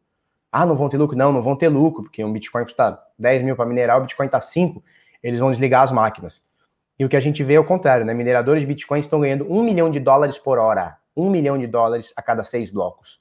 [0.51, 1.17] Ah, não vão ter lucro?
[1.17, 4.25] Não, não vão ter lucro, porque um Bitcoin custa 10 mil para minerar, o Bitcoin
[4.25, 4.83] está 5,
[5.21, 6.43] eles vão desligar as máquinas.
[6.97, 8.13] E o que a gente vê é o contrário, né?
[8.13, 10.97] Mineradores de Bitcoin estão ganhando 1 milhão de dólares por hora.
[11.15, 13.19] 1 milhão de dólares a cada seis blocos.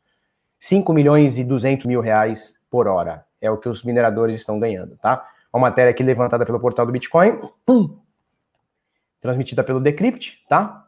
[0.59, 3.25] 5 milhões e 200 mil reais por hora.
[3.41, 5.29] É o que os mineradores estão ganhando, tá?
[5.53, 7.41] Uma matéria aqui levantada pelo portal do Bitcoin,
[9.21, 10.87] transmitida pelo Decrypt, tá?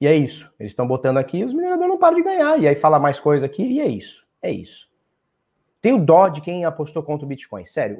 [0.00, 0.52] E é isso.
[0.58, 2.58] Eles estão botando aqui, os mineradores não param de ganhar.
[2.60, 4.26] E aí fala mais coisa aqui, e é isso.
[4.42, 4.88] É isso.
[5.80, 7.64] Tenho dó de quem apostou contra o Bitcoin.
[7.64, 7.96] Sério,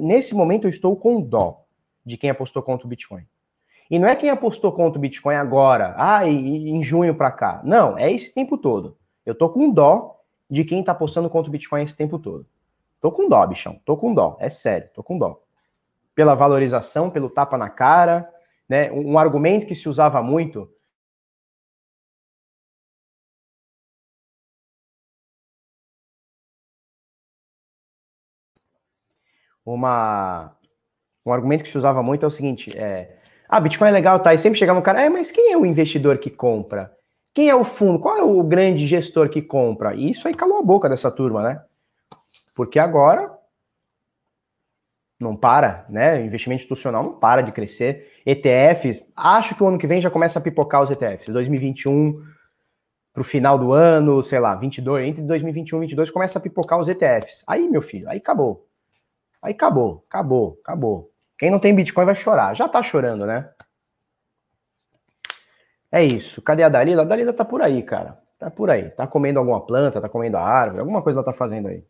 [0.00, 1.64] nesse momento eu estou com dó
[2.04, 3.26] de quem apostou contra o Bitcoin.
[3.90, 7.60] E não é quem apostou contra o Bitcoin agora, ah, e, em junho para cá.
[7.64, 8.96] Não, é esse tempo todo.
[9.26, 12.46] Eu tô com dó de quem tá apostando contra o Bitcoin esse tempo todo.
[13.04, 13.78] Tô com dó, bichão.
[13.84, 14.38] Tô com dó.
[14.40, 15.42] É sério, tô com dó.
[16.14, 18.32] pela valorização, pelo tapa na cara,
[18.68, 18.92] né?
[18.92, 20.70] Um, um argumento que se usava muito
[29.64, 30.56] uma
[31.26, 34.34] um argumento que se usava muito é o seguinte, é, ah, Bitcoin é legal, tá?
[34.34, 36.92] E sempre chegava um cara, é, mas quem é o investidor que compra?
[37.34, 37.98] Quem é o fundo?
[38.00, 39.94] Qual é o grande gestor que compra?
[39.94, 41.64] E isso aí calou a boca dessa turma, né?
[42.54, 43.36] Porque agora
[45.18, 46.24] não para, né?
[46.24, 48.12] Investimento institucional não para de crescer.
[48.26, 51.28] ETFs, acho que o ano que vem já começa a pipocar os ETFs.
[51.28, 52.22] 2021
[53.12, 56.80] para o final do ano, sei lá, 22, entre 2021 e 2022 começa a pipocar
[56.80, 57.44] os ETFs.
[57.46, 58.66] Aí, meu filho, aí acabou.
[59.40, 61.10] Aí acabou, acabou, acabou.
[61.38, 62.54] Quem não tem Bitcoin vai chorar.
[62.54, 63.48] Já tá chorando, né?
[65.92, 66.42] É isso.
[66.42, 67.02] Cadê a Dalila?
[67.02, 68.18] A Dalila tá por aí, cara.
[68.38, 68.90] Tá por aí.
[68.90, 71.84] Tá comendo alguma planta, tá comendo a árvore, alguma coisa ela tá fazendo aí.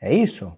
[0.00, 0.56] É isso?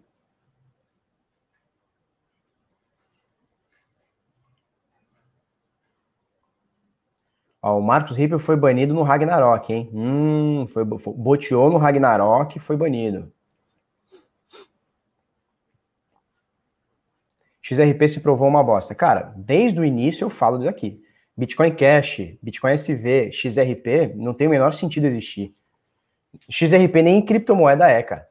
[7.63, 9.91] Ó, o Marcos Ripper foi banido no Ragnarok, hein?
[9.93, 13.31] Hum, foi, foi, boteou no Ragnarok e foi banido.
[17.63, 18.95] XRP se provou uma bosta.
[18.95, 21.03] Cara, desde o início eu falo disso aqui.
[21.37, 25.55] Bitcoin Cash, Bitcoin SV, XRP, não tem o menor sentido existir.
[26.51, 28.30] XRP nem criptomoeda é, cara.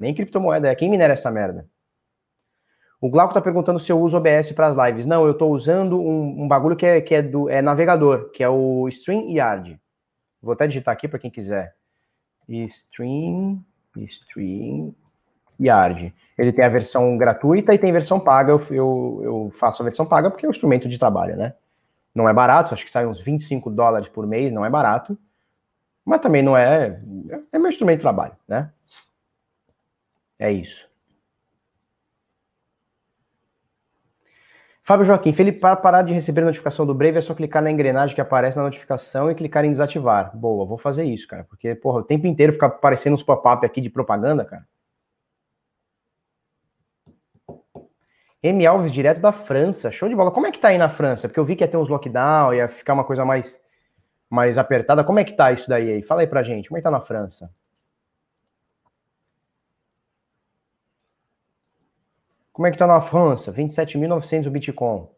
[0.00, 0.74] Nem criptomoeda é.
[0.74, 1.68] Quem minera essa merda?
[2.98, 5.06] O Glauco tá perguntando se eu uso OBS para as lives.
[5.06, 8.42] Não, eu tô usando um, um, bagulho que, é, que é do é navegador, que
[8.42, 9.80] é o StreamYard.
[10.42, 11.74] Vou até digitar aqui para quem quiser.
[12.48, 13.62] Stream,
[13.96, 14.94] StreamYard.
[16.36, 18.52] Ele tem a versão gratuita e tem versão paga.
[18.52, 21.54] Eu, eu, eu, faço a versão paga porque é um instrumento de trabalho, né?
[22.14, 25.16] Não é barato, acho que sai uns 25 dólares por mês, não é barato.
[26.04, 27.00] Mas também não é.
[27.52, 28.70] É meu instrumento de trabalho, né?
[30.40, 30.88] É isso.
[34.82, 38.14] Fábio Joaquim, Felipe, para parar de receber notificação do Brave é só clicar na engrenagem
[38.14, 40.36] que aparece na notificação e clicar em desativar.
[40.36, 43.80] Boa, vou fazer isso, cara, porque, porra, o tempo inteiro fica aparecendo uns pop-up aqui
[43.80, 44.66] de propaganda, cara.
[48.42, 48.66] M.
[48.66, 49.90] Alves, direto da França.
[49.92, 50.30] Show de bola.
[50.30, 51.28] Como é que tá aí na França?
[51.28, 53.60] Porque eu vi que ia ter uns lockdown, ia ficar uma coisa mais,
[54.30, 55.04] mais apertada.
[55.04, 56.02] Como é que tá isso daí aí?
[56.02, 56.68] Fala aí pra gente.
[56.68, 57.54] Como é que tá na França?
[62.52, 63.52] Como é que tá na França?
[63.52, 65.08] 27.900 o Bitcoin.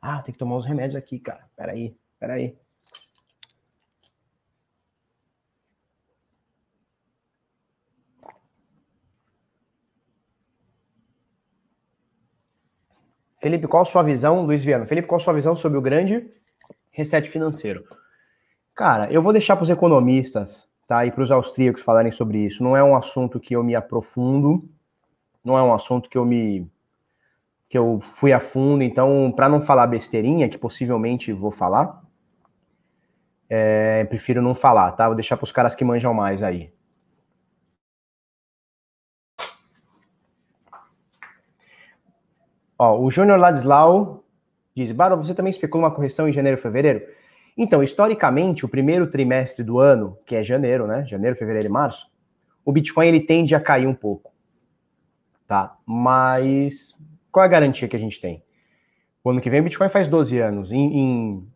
[0.00, 1.48] Ah, tem que tomar os remédios aqui, cara.
[1.56, 2.58] Peraí, peraí.
[13.42, 14.86] Felipe, qual a sua visão, Luiz Viana?
[14.86, 16.30] Felipe, qual a sua visão sobre o grande
[16.92, 17.84] reset financeiro?
[18.72, 21.04] Cara, eu vou deixar para os economistas, tá?
[21.04, 22.62] E para os austríacos falarem sobre isso.
[22.62, 24.68] Não é um assunto que eu me aprofundo,
[25.44, 26.70] não é um assunto que eu me
[27.68, 32.02] que eu fui a fundo, então para não falar besteirinha, que possivelmente vou falar,
[33.48, 35.06] é, prefiro não falar, tá?
[35.06, 36.70] Vou deixar para os caras que manjam mais aí.
[42.78, 44.24] Ó, o Júnior Ladislau
[44.74, 47.06] diz: Baro, você também especula uma correção em janeiro e fevereiro?
[47.56, 51.04] Então, historicamente, o primeiro trimestre do ano, que é janeiro, né?
[51.06, 52.10] Janeiro, fevereiro e março,
[52.64, 54.31] o Bitcoin ele tende a cair um pouco
[55.52, 55.76] tá?
[55.84, 56.98] Mas
[57.30, 58.42] qual é a garantia que a gente tem?
[59.22, 60.72] O ano que vem o Bitcoin faz 12 anos.
[60.72, 61.48] Em, em,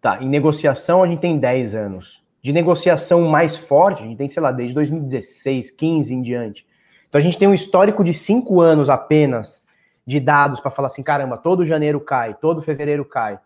[0.00, 2.24] tá, em negociação a gente tem 10 anos.
[2.40, 6.66] De negociação mais forte, a gente tem, sei lá, desde 2016, 15 em diante.
[7.06, 9.66] Então a gente tem um histórico de 5 anos apenas
[10.06, 13.38] de dados para falar assim, caramba, todo janeiro cai, todo fevereiro cai.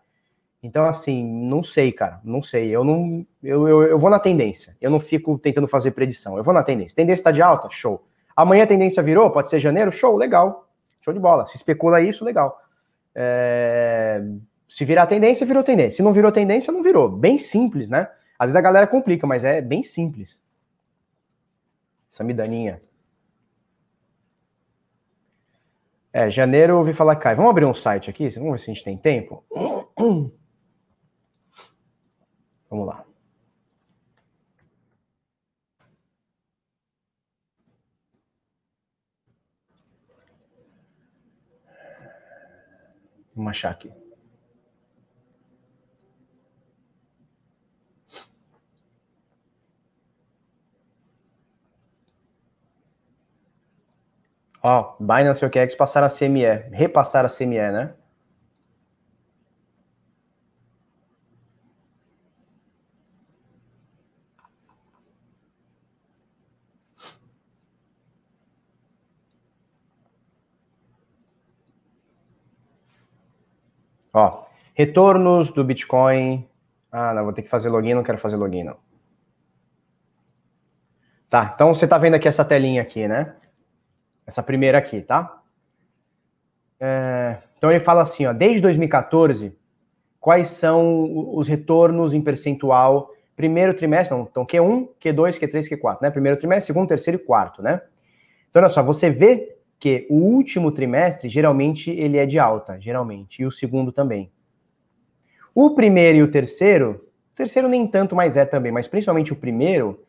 [0.63, 2.69] Então, assim, não sei, cara, não sei.
[2.69, 3.25] Eu não.
[3.43, 4.77] Eu, eu, eu vou na tendência.
[4.79, 6.37] Eu não fico tentando fazer predição.
[6.37, 6.95] Eu vou na tendência.
[6.95, 7.67] Tendência está de alta?
[7.69, 8.01] Show.
[8.37, 10.69] Amanhã a tendência virou, pode ser janeiro, show, legal.
[11.01, 11.47] Show de bola.
[11.47, 12.61] Se especula isso, legal.
[13.15, 14.21] É...
[14.69, 15.97] Se virar tendência, virou tendência.
[15.97, 17.09] Se não virou tendência, não virou.
[17.09, 18.07] Bem simples, né?
[18.37, 20.39] Às vezes a galera complica, mas é bem simples.
[22.11, 22.79] Essa midaninha.
[26.13, 27.33] É, janeiro eu ouvi falar cai.
[27.33, 28.29] Vamos abrir um site aqui?
[28.29, 29.43] Vamos ver se a gente tem tempo.
[32.69, 33.06] Vamos lá.
[43.37, 43.93] Vamos achar aqui.
[54.63, 57.93] Ó, Binance e OKEx passaram a CME, repassaram a CME, né?
[74.17, 76.47] Ó, retornos do Bitcoin.
[76.91, 78.75] Ah, não, vou ter que fazer login, não quero fazer login, não.
[81.29, 83.35] Tá, então você tá vendo aqui essa telinha aqui, né?
[84.25, 85.39] Essa primeira aqui, tá?
[86.79, 89.55] É, então ele fala assim, ó, desde 2014,
[90.19, 96.09] quais são os retornos em percentual primeiro trimestre, não, então Q1, Q2, Q3, Q4, né?
[96.09, 97.81] Primeiro trimestre, segundo, terceiro e quarto, né?
[98.49, 103.41] Então olha só, você vê que o último trimestre geralmente ele é de alta, geralmente,
[103.41, 104.31] e o segundo também.
[105.53, 109.35] O primeiro e o terceiro, o terceiro nem tanto mais é também, mas principalmente o
[109.35, 109.99] primeiro,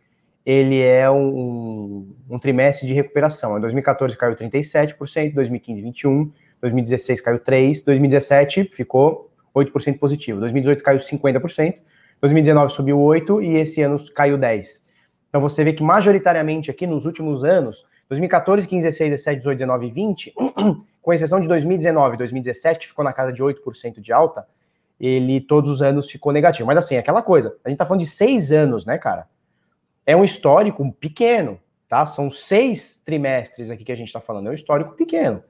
[0.45, 3.59] ele é um, um trimestre de recuperação.
[3.59, 10.99] Em 2014 caiu 37%, 2015 21%, 2016 caiu 3%, 2017 ficou 8% positivo, 2018 caiu
[10.99, 11.75] 50%,
[12.21, 14.83] 2019 subiu 8% e esse ano caiu 10%.
[15.29, 19.87] Então você vê que majoritariamente aqui nos últimos anos, 2014, 15, 16, 17, 18, 19
[19.87, 20.35] e 20,
[21.03, 24.47] com exceção de 2019 e 2017, que ficou na casa de 8% de alta,
[24.99, 26.67] ele todos os anos ficou negativo.
[26.67, 29.29] Mas assim, aquela coisa, a gente tá falando de seis anos, né, cara?
[30.05, 32.05] É um histórico pequeno, tá?
[32.07, 35.43] São seis trimestres aqui que a gente tá falando, é um histórico pequeno.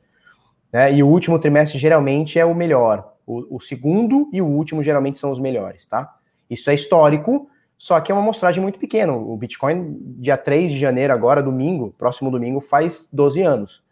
[0.73, 0.95] Né?
[0.95, 3.15] E o último trimestre geralmente é o melhor.
[3.27, 6.15] O, o segundo e o último geralmente são os melhores, tá?
[6.49, 7.49] Isso é histórico,
[7.79, 9.13] só que é uma amostragem muito pequena.
[9.13, 13.85] O Bitcoin, dia 3 de janeiro, agora, domingo, próximo domingo, faz 12 anos.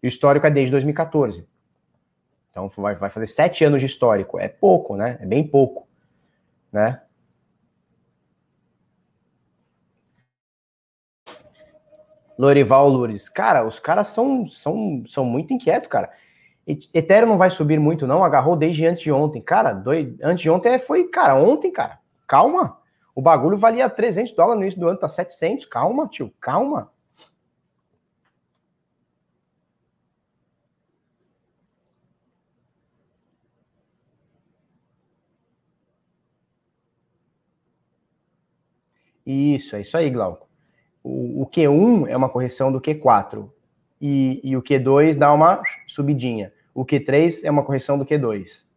[0.00, 1.44] E o histórico é desde 2014.
[2.50, 4.38] Então vai, vai fazer 7 anos de histórico.
[4.38, 5.18] É pouco, né?
[5.20, 5.88] É bem pouco.
[6.72, 7.02] Né?
[12.38, 13.28] Lorival Lures.
[13.28, 16.08] Cara, os caras são, são, são muito inquietos, cara.
[16.94, 18.22] Ethereum não vai subir muito, não.
[18.22, 19.42] Agarrou desde antes de ontem.
[19.42, 20.16] Cara, doido.
[20.22, 21.98] antes de ontem foi, cara, ontem, cara.
[22.28, 22.77] Calma.
[23.18, 25.66] O bagulho valia 300 dólares no início do ano, tá 700.
[25.66, 26.88] Calma, tio, calma.
[39.26, 40.48] Isso, é isso aí, Glauco.
[41.02, 43.50] O, o Q1 é uma correção do Q4
[44.00, 46.52] e, e o Q2 dá uma subidinha.
[46.72, 48.67] O Q3 é uma correção do Q2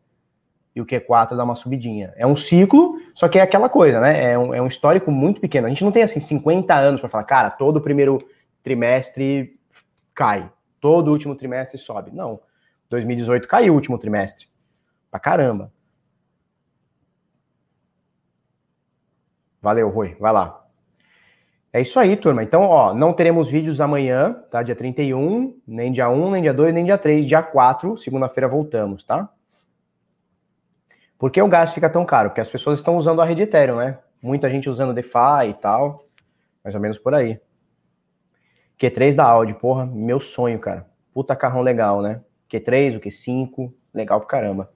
[0.76, 2.14] e o Q4 dá uma subidinha.
[2.16, 4.32] É um ciclo, só que é aquela coisa, né?
[4.32, 5.68] É um, é um histórico muito pequeno.
[5.68, 8.18] A gente não tem assim 50 anos para falar, cara, todo primeiro
[8.64, 9.60] trimestre
[10.14, 12.12] cai, todo último trimestre sobe.
[12.12, 12.40] Não.
[12.90, 14.48] 2018 caiu o último trimestre.
[15.10, 15.72] Pra caramba.
[19.62, 20.16] Valeu, Rui.
[20.20, 20.66] Vai lá.
[21.74, 22.44] É isso aí, turma.
[22.44, 24.62] Então, ó, não teremos vídeos amanhã, tá?
[24.62, 27.26] Dia 31, nem dia 1, nem dia 2, nem dia 3.
[27.26, 29.30] Dia 4, segunda-feira voltamos, tá?
[31.22, 32.32] Por que o gás fica tão caro?
[32.32, 34.00] Porque as pessoas estão usando a rede Ethereum, né?
[34.20, 36.08] Muita gente usando DeFi e tal.
[36.64, 37.40] Mais ou menos por aí.
[38.80, 40.90] Q3 da Audi, porra, meu sonho, cara.
[41.14, 42.22] Puta carrão legal, né?
[42.50, 44.72] Q3, o Q5, legal pra caramba.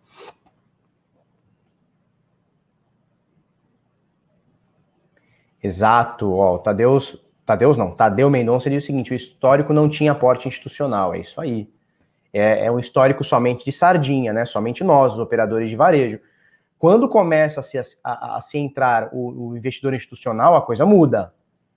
[5.64, 10.12] Exato, ó, o Tadeus, Tadeus não, Tadeu Mendonça diz o seguinte, o histórico não tinha
[10.12, 11.68] aporte institucional, é isso aí.
[12.32, 14.46] É, é um histórico somente de sardinha, né?
[14.46, 16.20] Somente nós, os operadores de varejo.
[16.78, 21.34] Quando começa a se, a, a se entrar o, o, investidor institucional, a coisa muda.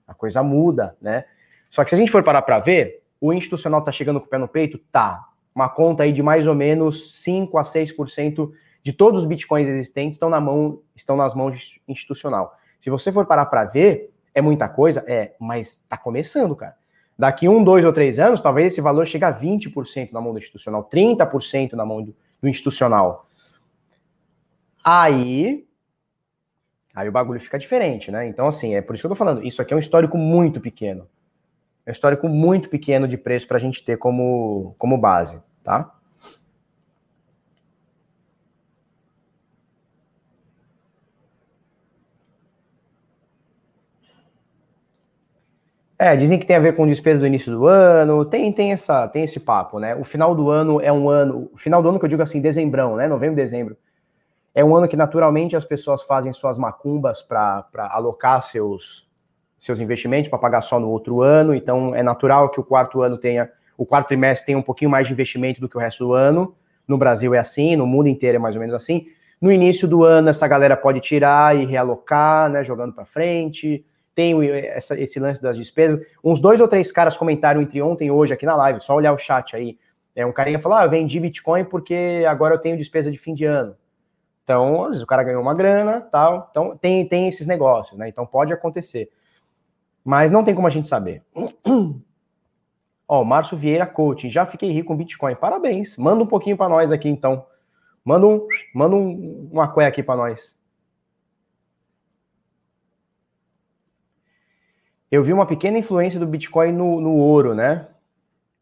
[0.07, 1.25] A coisa muda, né?
[1.69, 4.29] Só que se a gente for parar para ver, o institucional está chegando com o
[4.29, 4.77] pé no peito?
[4.91, 5.25] Tá.
[5.53, 8.51] Uma conta aí de mais ou menos 5 a 6%
[8.83, 12.57] de todos os bitcoins existentes estão, na mão, estão nas mãos institucional.
[12.79, 15.03] Se você for parar para ver, é muita coisa?
[15.07, 16.75] É, mas está começando, cara.
[17.17, 20.39] Daqui um, dois ou três anos, talvez esse valor chegue a 20% na mão do
[20.39, 23.28] institucional, 30% na mão do, do institucional.
[24.83, 25.65] Aí,
[26.95, 28.27] aí o bagulho fica diferente, né?
[28.27, 29.43] Então, assim, é por isso que eu tô falando.
[29.45, 31.07] Isso aqui é um histórico muito pequeno.
[31.85, 35.93] É um histórico muito pequeno de preço para a gente ter como, como base, tá?
[46.01, 49.05] É, dizem que tem a ver com despesa do início do ano, tem, tem, essa,
[49.09, 49.93] tem esse papo, né?
[49.95, 52.39] O final do ano é um ano, o final do ano que eu digo assim,
[52.39, 53.05] dezembrão, né?
[53.05, 53.75] Novembro, dezembro,
[54.59, 59.07] é um ano que naturalmente as pessoas fazem suas macumbas para alocar seus,
[59.57, 61.55] seus investimentos, para pagar só no outro ano.
[61.55, 65.07] Então é natural que o quarto ano tenha, o quarto trimestre tenha um pouquinho mais
[65.07, 66.53] de investimento do que o resto do ano.
[66.85, 69.07] No Brasil é assim, no mundo inteiro é mais ou menos assim.
[69.39, 72.61] No início do ano, essa galera pode tirar e realocar, né?
[72.61, 73.85] Jogando para frente.
[74.13, 76.05] Tem essa, esse lance das despesas.
[76.21, 79.13] Uns dois ou três caras comentaram entre ontem e hoje aqui na live, só olhar
[79.13, 79.77] o chat aí.
[80.13, 83.33] É, um carinha falou: ah, eu vendi Bitcoin porque agora eu tenho despesa de fim
[83.33, 83.77] de ano.
[84.49, 86.47] Então, às vezes o cara ganhou uma grana, tal.
[86.49, 88.09] Então, tem, tem esses negócios, né?
[88.09, 89.11] Então, pode acontecer.
[90.03, 91.21] Mas não tem como a gente saber.
[93.07, 95.35] Ó, Márcio Vieira Coaching, já fiquei rico com Bitcoin.
[95.35, 95.99] Parabéns.
[95.99, 97.45] Manda um pouquinho para nós aqui, então.
[98.03, 100.59] Manda um, manda um, um aqué aqui para nós.
[105.11, 107.87] Eu vi uma pequena influência do Bitcoin no, no ouro, né?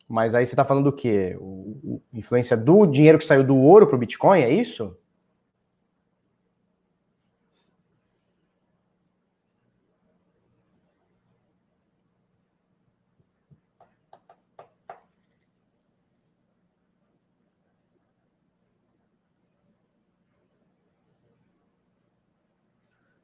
[0.05, 1.37] Mas aí você está falando do quê?
[1.39, 4.93] O, o, influência do dinheiro que saiu do ouro para o Bitcoin, é isso?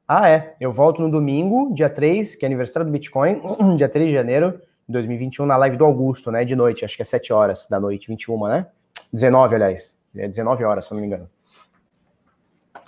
[0.06, 0.54] Ah, é.
[0.60, 3.40] Eu volto no domingo, dia 3, que é aniversário do Bitcoin,
[3.76, 6.44] dia 3 de janeiro de 2021, na live do Augusto, né?
[6.44, 8.66] De noite, acho que é 7 horas da noite, 21, né?
[9.12, 9.98] 19, aliás.
[10.14, 11.28] É 19 horas, se eu não me engano.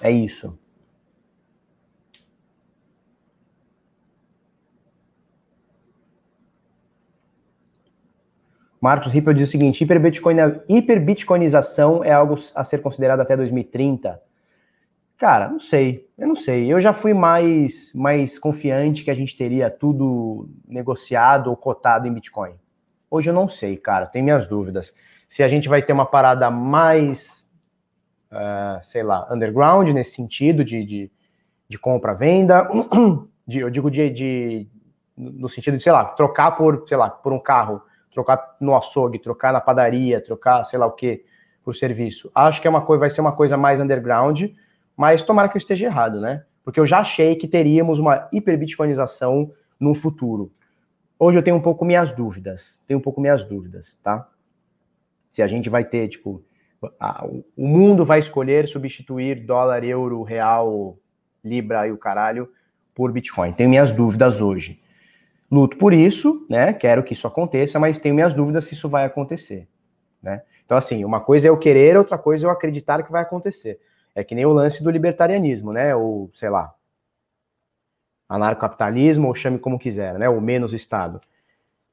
[0.01, 0.59] É isso.
[8.79, 9.83] Marcos Ripple diz o seguinte:
[10.69, 14.21] hiperbitcoinização é algo a ser considerado até 2030.
[15.17, 16.71] Cara, não sei, eu não sei.
[16.71, 22.13] Eu já fui mais, mais confiante que a gente teria tudo negociado ou cotado em
[22.13, 22.53] Bitcoin.
[23.11, 24.95] Hoje eu não sei, cara, tenho minhas dúvidas.
[25.27, 27.51] Se a gente vai ter uma parada mais,
[28.31, 31.11] uh, sei lá, underground nesse sentido de, de,
[31.67, 32.69] de compra-venda,
[33.49, 34.69] eu digo de, de,
[35.17, 37.81] no sentido de, sei lá, trocar por, sei lá, por um carro,
[38.13, 41.25] trocar no açougue, trocar na padaria, trocar, sei lá o que,
[41.65, 42.31] por serviço.
[42.35, 44.45] Acho que é uma coisa, vai ser uma coisa mais underground
[44.97, 46.45] mas tomara que eu esteja errado, né?
[46.65, 50.51] Porque eu já achei que teríamos uma hiperbitcoinização no futuro.
[51.19, 54.29] Hoje eu tenho um pouco minhas dúvidas, tenho um pouco minhas dúvidas, tá?
[55.31, 56.43] Se a gente vai ter, tipo,
[56.99, 57.27] a,
[57.57, 60.99] o mundo vai escolher substituir dólar, euro, real,
[61.45, 62.49] libra e o caralho
[62.95, 63.53] por Bitcoin.
[63.53, 64.81] Tenho minhas dúvidas hoje.
[65.51, 66.73] Luto por isso, né?
[66.73, 69.69] Quero que isso aconteça, mas tenho minhas dúvidas se isso vai acontecer,
[70.23, 70.43] né?
[70.65, 73.79] Então, assim, uma coisa é eu querer, outra coisa é eu acreditar que vai acontecer.
[74.17, 75.95] É que nem o lance do libertarianismo, né?
[75.95, 76.75] Ou, sei lá,
[78.27, 80.27] anarcocapitalismo, ou chame como quiser, né?
[80.27, 81.21] Ou menos Estado.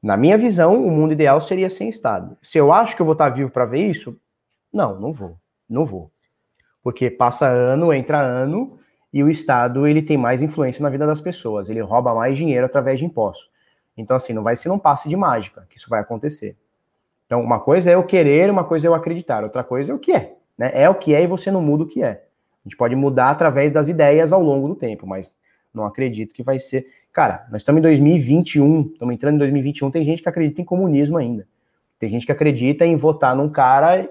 [0.02, 2.38] Na minha visão, o mundo ideal seria sem Estado.
[2.42, 4.18] Se eu acho que eu vou estar vivo para ver isso,
[4.72, 5.38] não, não vou.
[5.70, 6.10] Não vou.
[6.82, 8.80] Porque passa ano, entra ano,
[9.12, 11.70] e o Estado ele tem mais influência na vida das pessoas.
[11.70, 13.52] Ele rouba mais dinheiro através de impostos.
[13.98, 16.58] Então, assim, não vai ser um passe de mágica que isso vai acontecer.
[17.26, 20.00] Então, uma coisa é eu querer, uma coisa é eu acreditar, outra coisa é o
[20.00, 20.38] que é.
[20.58, 20.72] Né?
[20.74, 22.12] É o que é e você não muda o que é.
[22.66, 25.38] A gente pode mudar através das ideias ao longo do tempo, mas
[25.74, 26.86] não acredito que vai ser.
[27.12, 31.18] Cara, nós estamos em 2021, estamos entrando em 2021, tem gente que acredita em comunismo
[31.18, 31.48] ainda.
[32.00, 34.10] Tem gente que acredita em votar num cara,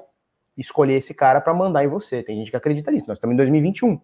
[0.57, 2.23] escolher esse cara para mandar em você.
[2.23, 3.07] Tem gente que acredita nisso.
[3.09, 4.01] Nós estamos em 2021.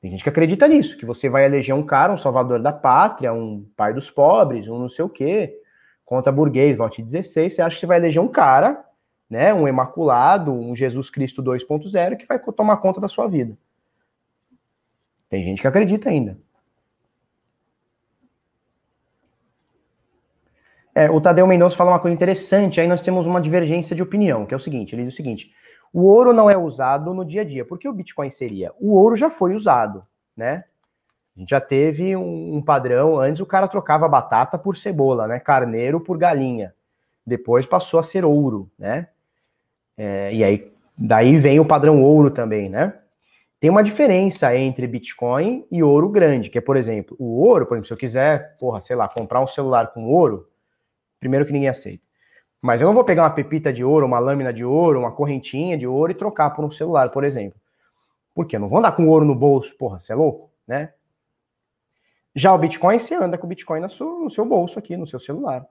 [0.00, 3.32] Tem gente que acredita nisso, que você vai eleger um cara, um salvador da pátria,
[3.32, 5.58] um pai dos pobres, um não sei o quê,
[6.04, 8.84] contra burguês, vote 16, você acha que você vai eleger um cara
[9.28, 13.56] né, um imaculado, um Jesus Cristo 2.0 que vai tomar conta da sua vida.
[15.28, 16.38] Tem gente que acredita ainda.
[20.94, 24.46] É, o Tadeu Mendonça fala uma coisa interessante, aí nós temos uma divergência de opinião,
[24.46, 25.52] que é o seguinte, ele diz o seguinte,
[25.92, 28.72] o ouro não é usado no dia a dia, porque o Bitcoin seria?
[28.78, 30.06] O ouro já foi usado,
[30.36, 30.64] né?
[31.36, 35.40] A gente já teve um, um padrão, antes o cara trocava batata por cebola, né?
[35.40, 36.72] Carneiro por galinha.
[37.26, 39.08] Depois passou a ser ouro, né?
[39.96, 42.94] É, e aí, daí vem o padrão ouro também, né?
[43.60, 47.74] Tem uma diferença entre Bitcoin e ouro grande, que é, por exemplo, o ouro, por
[47.74, 50.48] exemplo, se eu quiser, porra, sei lá, comprar um celular com ouro,
[51.18, 52.02] primeiro que ninguém aceita.
[52.60, 55.78] Mas eu não vou pegar uma pepita de ouro, uma lâmina de ouro, uma correntinha
[55.78, 57.58] de ouro e trocar por um celular, por exemplo.
[58.34, 60.92] Porque eu não vou andar com ouro no bolso, porra, você é louco, né?
[62.34, 65.06] Já o Bitcoin, você anda com o Bitcoin no seu, no seu bolso aqui, no
[65.06, 65.64] seu celular.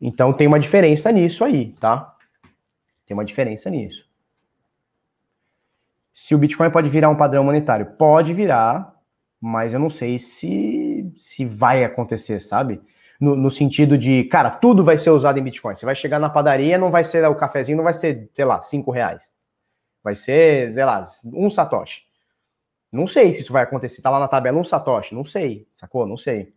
[0.00, 2.11] Então tem uma diferença nisso aí, tá?
[3.12, 4.08] Tem uma diferença nisso.
[6.14, 8.98] Se o Bitcoin pode virar um padrão monetário, pode virar,
[9.38, 12.80] mas eu não sei se, se vai acontecer, sabe?
[13.20, 15.76] No, no, sentido de, cara, tudo vai ser usado em Bitcoin.
[15.76, 18.62] Você vai chegar na padaria, não vai ser o cafezinho, não vai ser, sei lá,
[18.62, 19.30] cinco reais.
[20.02, 21.02] Vai ser, sei lá,
[21.34, 22.04] um satoshi.
[22.90, 24.00] Não sei se isso vai acontecer.
[24.00, 26.06] Tá lá na tabela um satoshi, não sei, sacou?
[26.06, 26.54] Não sei.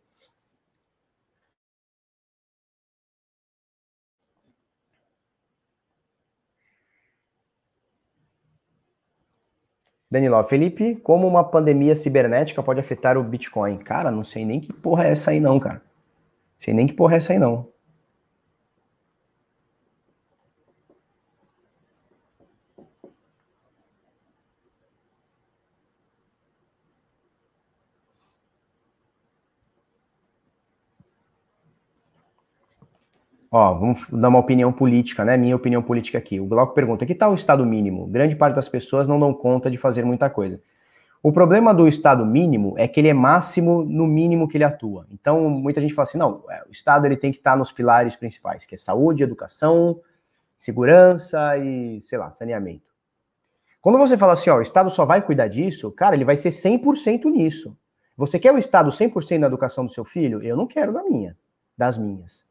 [10.16, 13.78] Danilo, Felipe, como uma pandemia cibernética pode afetar o Bitcoin?
[13.78, 15.82] Cara, não sei nem que porra é essa aí não, cara.
[16.58, 17.68] Sei nem que porra é essa aí não.
[33.58, 35.38] Ó, vamos dar uma opinião política, né?
[35.38, 36.42] Minha opinião política aqui.
[36.42, 38.06] O Glauco pergunta: que tal o Estado mínimo?
[38.06, 40.62] Grande parte das pessoas não dão conta de fazer muita coisa.
[41.24, 45.08] O problema do Estado mínimo é que ele é máximo no mínimo que ele atua.
[45.10, 48.18] Então, muita gente fala assim: não, é, o Estado ele tem que estar nos pilares
[48.18, 50.02] principais, que é saúde, educação,
[50.58, 52.94] segurança e, sei lá, saneamento.
[53.80, 56.50] Quando você fala assim, ó, o Estado só vai cuidar disso, cara, ele vai ser
[56.50, 57.78] 100% nisso.
[58.18, 60.44] Você quer o Estado 100% na educação do seu filho?
[60.44, 61.38] Eu não quero da minha,
[61.78, 62.46] das minhas.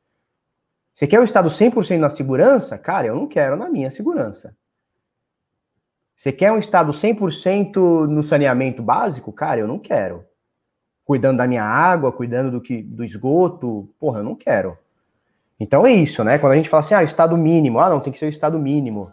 [0.95, 2.78] Você quer o Estado 100% na segurança?
[2.78, 4.57] Cara, eu não quero na minha segurança.
[6.14, 9.32] Você quer um Estado 100% no saneamento básico?
[9.32, 10.24] Cara, eu não quero.
[11.05, 14.78] Cuidando da minha água, cuidando do, que, do esgoto, porra, eu não quero.
[15.59, 16.38] Então é isso, né?
[16.38, 18.57] Quando a gente fala assim, ah, Estado mínimo, ah, não, tem que ser o Estado
[18.57, 19.12] mínimo.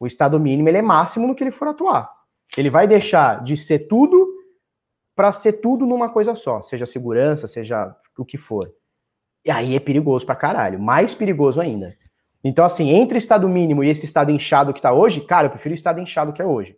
[0.00, 2.10] O Estado mínimo, ele é máximo no que ele for atuar.
[2.56, 4.34] Ele vai deixar de ser tudo
[5.14, 8.72] para ser tudo numa coisa só, seja segurança, seja o que for.
[9.48, 10.78] E aí é perigoso pra caralho.
[10.78, 11.96] Mais perigoso ainda.
[12.44, 15.72] Então, assim, entre estado mínimo e esse estado inchado que tá hoje, cara, eu prefiro
[15.72, 16.76] o estado inchado que é hoje.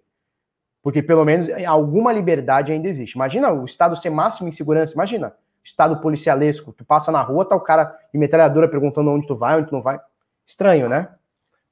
[0.81, 3.15] Porque pelo menos alguma liberdade ainda existe.
[3.15, 5.35] Imagina o estado ser máximo em segurança, imagina.
[5.65, 9.59] Estado policialesco, tu passa na rua, tá o cara de metralhadora perguntando onde tu vai,
[9.59, 9.99] onde tu não vai.
[10.47, 11.09] Estranho, né?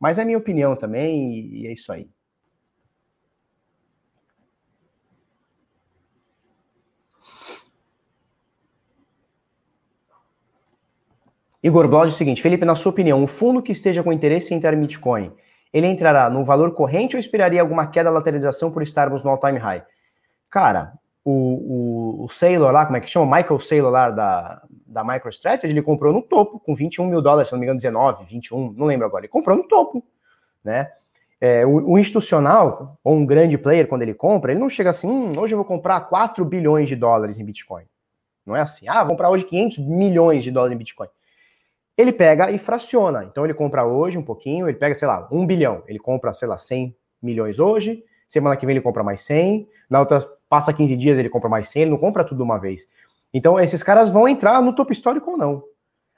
[0.01, 2.11] Mas é minha opinião também, e é isso aí.
[11.63, 14.55] Igor Blog é o seguinte, Felipe, na sua opinião, um fundo que esteja com interesse
[14.55, 15.33] em entrar em Bitcoin,
[15.73, 19.85] ele entrará no valor corrente ou esperaria alguma queda lateralização por estarmos no all-time high?
[20.49, 20.93] Cara,
[21.25, 23.27] o, o, o Saylor lá, como é que chama?
[23.27, 27.49] O Michael Saylor lá da, da MicroStrategy, ele comprou no topo, com 21 mil dólares,
[27.49, 29.25] se não me engano, 19, 21, não lembro agora.
[29.25, 30.03] Ele comprou no topo,
[30.63, 30.93] né?
[31.41, 35.09] É, o, o, institucional, ou um grande player, quando ele compra, ele não chega assim,
[35.09, 37.85] hum, hoje eu vou comprar 4 bilhões de dólares em Bitcoin.
[38.47, 41.09] Não é assim, ah, vou comprar hoje 500 milhões de dólares em Bitcoin
[41.99, 43.25] ele pega e fraciona.
[43.25, 46.47] Então ele compra hoje um pouquinho, ele pega, sei lá, um bilhão, ele compra, sei
[46.47, 50.97] lá, 100 milhões hoje, semana que vem ele compra mais 100, na outra passa 15
[50.97, 52.87] dias ele compra mais 100, ele não compra tudo uma vez.
[53.35, 55.65] Então esses caras vão entrar no topo histórico ou não.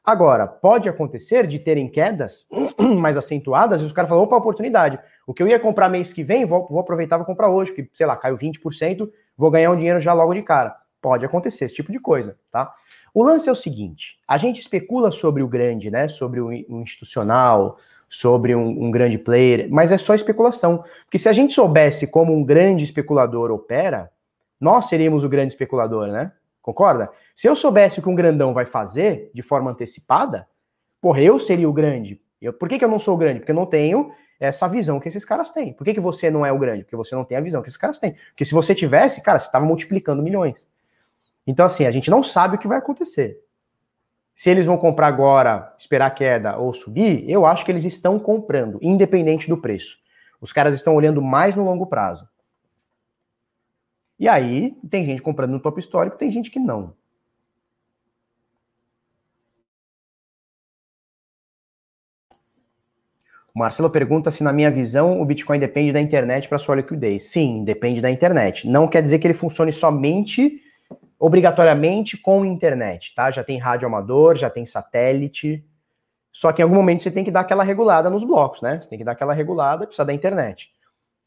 [0.05, 2.47] Agora, pode acontecer de terem quedas
[2.99, 4.99] mais acentuadas e os caras falam, opa, oportunidade.
[5.27, 7.73] O que eu ia comprar mês que vem, vou, vou aproveitar e vou comprar hoje,
[7.73, 10.75] porque, sei lá, caiu 20%, vou ganhar um dinheiro já logo de cara.
[11.01, 12.73] Pode acontecer esse tipo de coisa, tá?
[13.13, 16.09] O lance é o seguinte: a gente especula sobre o grande, né?
[16.09, 20.85] Sobre o institucional, sobre um, um, grande player, mas é só especulação.
[21.05, 24.11] Porque se a gente soubesse como um grande especulador opera,
[24.61, 26.33] nós seríamos o grande especulador, né?
[26.61, 27.11] Concorda?
[27.35, 30.47] Se eu soubesse o que um grandão vai fazer de forma antecipada,
[31.01, 32.21] porra, eu seria o grande.
[32.41, 33.41] Eu, por que, que eu não sou o grande?
[33.41, 35.73] Porque eu não tenho essa visão que esses caras têm.
[35.73, 36.85] Por que, que você não é o grande?
[36.85, 38.15] Porque você não tem a visão que esses caras têm.
[38.29, 40.67] Porque se você tivesse, cara, você estava multiplicando milhões.
[41.51, 43.37] Então, assim, a gente não sabe o que vai acontecer.
[44.37, 48.79] Se eles vão comprar agora, esperar queda ou subir, eu acho que eles estão comprando,
[48.81, 49.97] independente do preço.
[50.41, 52.25] Os caras estão olhando mais no longo prazo.
[54.17, 56.95] E aí, tem gente comprando no top histórico, tem gente que não.
[63.53, 67.25] O Marcelo pergunta se, na minha visão, o Bitcoin depende da internet para sua liquidez.
[67.25, 68.69] Sim, depende da internet.
[68.69, 70.63] Não quer dizer que ele funcione somente
[71.21, 73.31] obrigatoriamente com internet, tá?
[73.31, 75.63] Já tem rádio amador, já tem satélite.
[76.33, 78.81] Só que em algum momento você tem que dar aquela regulada nos blocos, né?
[78.81, 80.73] Você tem que dar aquela regulada, precisa da internet.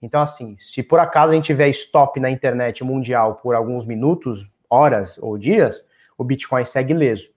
[0.02, 4.50] Então, assim, se por acaso a gente tiver stop na internet mundial por alguns minutos,
[4.68, 5.88] horas ou dias,
[6.18, 7.30] o Bitcoin segue leso.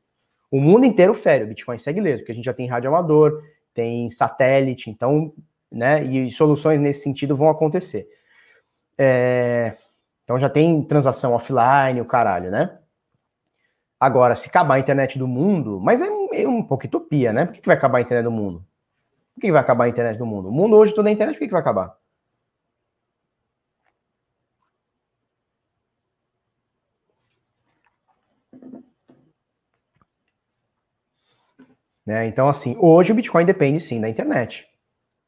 [0.51, 3.43] O mundo inteiro fere, o Bitcoin segue leso, porque a gente já tem rádio amador,
[3.75, 5.31] tem satélite, então,
[5.71, 6.03] né?
[6.05, 8.09] E soluções nesse sentido vão acontecer.
[8.97, 9.77] É,
[10.27, 12.77] então já tem transação offline, o caralho, né?
[14.01, 17.47] Agora, se acabar a internet do mundo, mas é, é um pouco utopia, né?
[17.47, 18.59] Por que, que vai acabar a internet do mundo?
[19.35, 20.49] Por que, que vai acabar a internet do mundo?
[20.49, 21.97] O mundo hoje toda a internet, por que, que vai acabar?
[32.05, 32.27] Né?
[32.27, 34.67] Então, assim, hoje o Bitcoin depende sim da internet.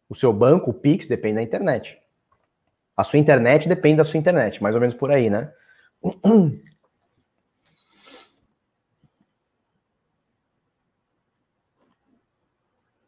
[0.09, 2.01] O seu banco, o Pix, depende da internet.
[2.99, 5.53] A sua internet depende da sua internet, mais ou menos por aí, né?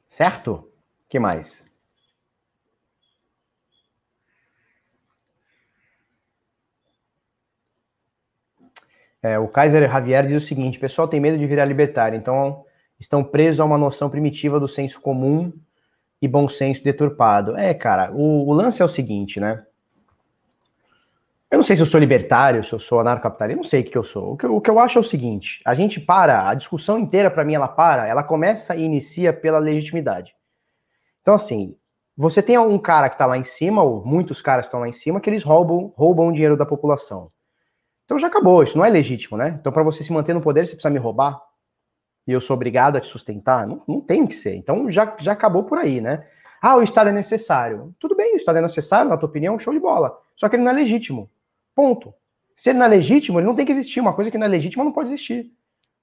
[0.09, 0.70] Certo?
[1.09, 1.68] que mais?
[9.20, 12.64] É, o Kaiser Javier diz o seguinte: o pessoal tem medo de virar libertário, então
[12.99, 15.53] estão presos a uma noção primitiva do senso comum
[16.22, 17.57] e bom senso deturpado.
[17.57, 19.66] É, cara, o, o lance é o seguinte, né?
[21.51, 23.98] Eu não sei se eu sou libertário, se eu sou anarcocapitalista, não sei o que,
[23.98, 24.32] eu sou.
[24.32, 27.30] O que, o que eu acho é o seguinte: a gente para, a discussão inteira,
[27.30, 30.32] para mim, ela para, ela começa e inicia pela legitimidade.
[31.22, 31.76] Então, assim,
[32.16, 34.92] você tem um cara que está lá em cima, ou muitos caras estão lá em
[34.92, 37.28] cima, que eles roubam, roubam o dinheiro da população.
[38.05, 39.57] Então já acabou, isso não é legítimo, né?
[39.61, 41.40] Então, para você se manter no poder, você precisa me roubar
[42.26, 43.66] e eu sou obrigado a te sustentar?
[43.66, 44.55] Não, não tem que ser.
[44.55, 46.24] Então já, já acabou por aí, né?
[46.62, 47.94] Ah, o Estado é necessário.
[47.98, 50.16] Tudo bem, o Estado é necessário, na tua opinião, show de bola.
[50.36, 51.30] Só que ele não é legítimo.
[51.81, 52.12] Ponto.
[52.55, 54.01] Se ele não é legítimo, ele não tem que existir.
[54.01, 55.51] Uma coisa que não é legítima não pode existir.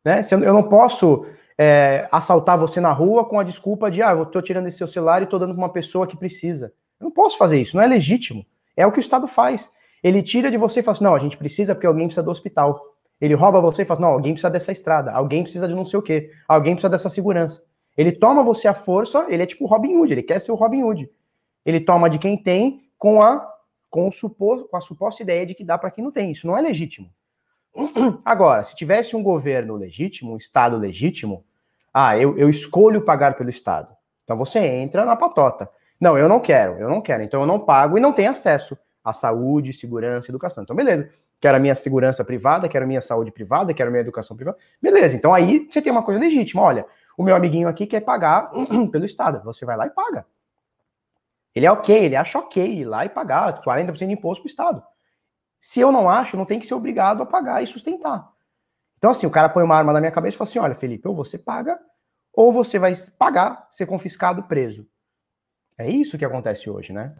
[0.03, 0.21] Né?
[0.31, 1.23] Eu não posso
[1.55, 4.87] é, assaltar você na rua com a desculpa de, ah, eu tô tirando esse seu
[4.87, 6.73] celular e tô dando para uma pessoa que precisa.
[6.99, 8.43] Eu não posso fazer isso, não é legítimo.
[8.75, 9.71] É o que o Estado faz.
[10.03, 12.31] Ele tira de você e fala assim, não, a gente precisa porque alguém precisa do
[12.31, 12.81] hospital.
[13.21, 15.85] Ele rouba você e fala assim, não, alguém precisa dessa estrada, alguém precisa de não
[15.85, 17.61] sei o quê, alguém precisa dessa segurança.
[17.95, 20.81] Ele toma você à força, ele é tipo Robin Hood, ele quer ser o Robin
[20.81, 21.07] Hood.
[21.63, 23.56] Ele toma de quem tem com a
[23.89, 26.31] com, suposto, com a suposta ideia de que dá para quem não tem.
[26.31, 27.09] Isso não é legítimo.
[28.25, 31.43] Agora, se tivesse um governo legítimo, um Estado legítimo,
[31.93, 33.95] ah, eu, eu escolho pagar pelo Estado.
[34.23, 35.69] Então você entra na patota.
[35.99, 37.23] Não, eu não quero, eu não quero.
[37.23, 40.63] Então eu não pago e não tenho acesso à saúde, segurança, educação.
[40.63, 41.09] Então, beleza.
[41.39, 44.57] Quero a minha segurança privada, quero a minha saúde privada, quero a minha educação privada.
[44.81, 46.63] Beleza, então aí você tem uma coisa legítima.
[46.63, 46.85] Olha,
[47.15, 48.49] o meu amiguinho aqui quer pagar
[48.91, 49.43] pelo Estado.
[49.43, 50.25] Você vai lá e paga.
[51.57, 54.51] Ele é ok, ele acha ok ir lá e pagar 40% de imposto para o
[54.51, 54.83] Estado.
[55.59, 58.31] Se eu não acho, não tem que ser obrigado a pagar e sustentar.
[58.99, 61.07] Então, assim, o cara põe uma arma na minha cabeça e fala assim: olha, Felipe,
[61.07, 61.79] ou você paga,
[62.31, 64.87] ou você vai pagar, ser confiscado, preso.
[65.79, 67.17] É isso que acontece hoje, né?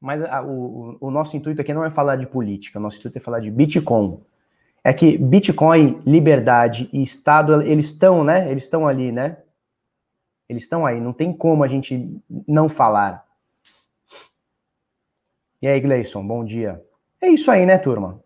[0.00, 3.18] Mas a, o, o nosso intuito aqui não é falar de política, o nosso intuito
[3.18, 4.20] é falar de Bitcoin
[4.82, 8.50] é que Bitcoin, liberdade e Estado, eles estão, né?
[8.50, 9.38] Eles estão ali, né?
[10.48, 13.24] Eles estão aí, não tem como a gente não falar.
[15.62, 16.82] E aí, Gleison, bom dia.
[17.20, 18.22] É isso aí, né, turma?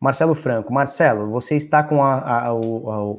[0.00, 2.54] Marcelo Franco, Marcelo, você está com a, a, a,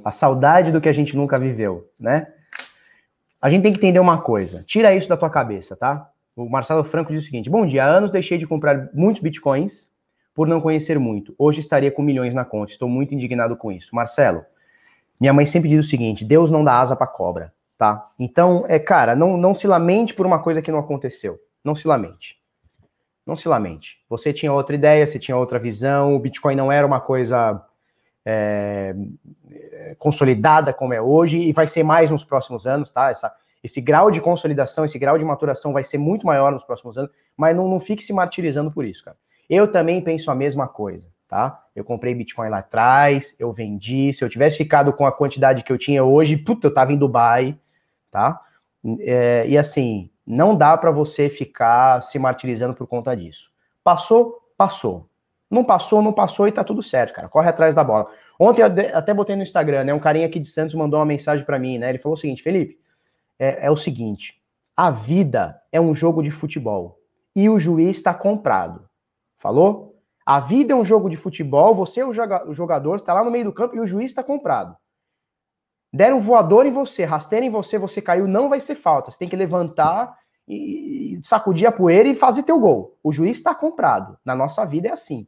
[0.03, 2.33] a, saudade do que a gente nunca viveu, né?
[3.41, 4.63] A gente tem que entender uma coisa.
[4.63, 6.11] Tira isso da tua cabeça, tá?
[6.35, 9.91] O Marcelo Franco diz o seguinte: Bom dia, há anos deixei de comprar muitos bitcoins
[10.33, 11.35] por não conhecer muito.
[11.37, 12.71] Hoje estaria com milhões na conta.
[12.71, 13.95] Estou muito indignado com isso.
[13.95, 14.43] Marcelo,
[15.19, 18.09] minha mãe sempre diz o seguinte: Deus não dá asa para cobra, tá?
[18.17, 21.39] Então, é, cara, não, não se lamente por uma coisa que não aconteceu.
[21.63, 22.41] Não se lamente.
[23.25, 24.03] Não se lamente.
[24.09, 27.63] Você tinha outra ideia, você tinha outra visão, o Bitcoin não era uma coisa
[28.25, 28.93] é,
[29.97, 33.09] consolidada como é hoje e vai ser mais nos próximos anos, tá?
[33.09, 36.97] Essa, esse grau de consolidação, esse grau de maturação vai ser muito maior nos próximos
[36.97, 39.15] anos, mas não, não fique se martirizando por isso, cara.
[39.49, 41.63] Eu também penso a mesma coisa, tá?
[41.75, 44.11] Eu comprei Bitcoin lá atrás, eu vendi.
[44.13, 46.97] Se eu tivesse ficado com a quantidade que eu tinha hoje, puta, eu tava em
[46.97, 47.57] Dubai,
[48.11, 48.41] tá?
[48.99, 53.51] É, e assim, não dá para você ficar se martirizando por conta disso.
[53.83, 55.09] Passou, passou.
[55.49, 57.29] Não passou, não passou e tá tudo certo, cara.
[57.29, 58.09] Corre atrás da bola.
[58.39, 58.65] Ontem eu
[58.97, 59.93] até botei no Instagram, né?
[59.93, 61.89] Um carinha aqui de Santos mandou uma mensagem para mim, né?
[61.89, 62.79] Ele falou o seguinte: Felipe,
[63.43, 64.41] é, é o seguinte:
[64.75, 66.99] a vida é um jogo de futebol
[67.35, 68.87] e o juiz está comprado.
[69.37, 69.99] Falou?
[70.25, 72.13] A vida é um jogo de futebol, você é o
[72.53, 74.77] jogador, está lá no meio do campo e o juiz está comprado.
[75.91, 79.11] Deram voador em você, rasteira em você, você caiu, não vai ser falta.
[79.11, 80.17] Você tem que levantar
[80.47, 82.97] e sacudir a poeira e fazer teu gol.
[83.03, 84.17] O juiz está comprado.
[84.23, 85.27] Na nossa vida é assim.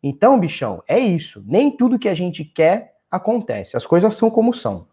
[0.00, 1.44] Então, bichão, é isso.
[1.46, 3.76] Nem tudo que a gente quer acontece.
[3.76, 4.86] As coisas são como são.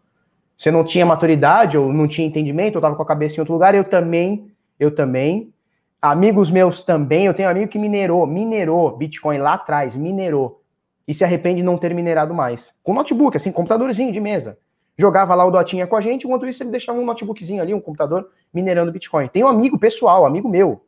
[0.56, 3.54] Você não tinha maturidade ou não tinha entendimento, ou estava com a cabeça em outro
[3.54, 5.52] lugar, eu também, eu também.
[6.00, 10.62] Amigos meus também, eu tenho um amigo que minerou, minerou Bitcoin lá atrás, minerou.
[11.08, 12.74] E se arrepende de não ter minerado mais.
[12.82, 14.58] Com notebook, assim, computadorzinho de mesa.
[14.96, 17.80] Jogava lá o Dotinha com a gente, enquanto isso ele deixava um notebookzinho ali, um
[17.80, 19.26] computador, minerando Bitcoin.
[19.28, 20.84] Tem um amigo pessoal, amigo meu,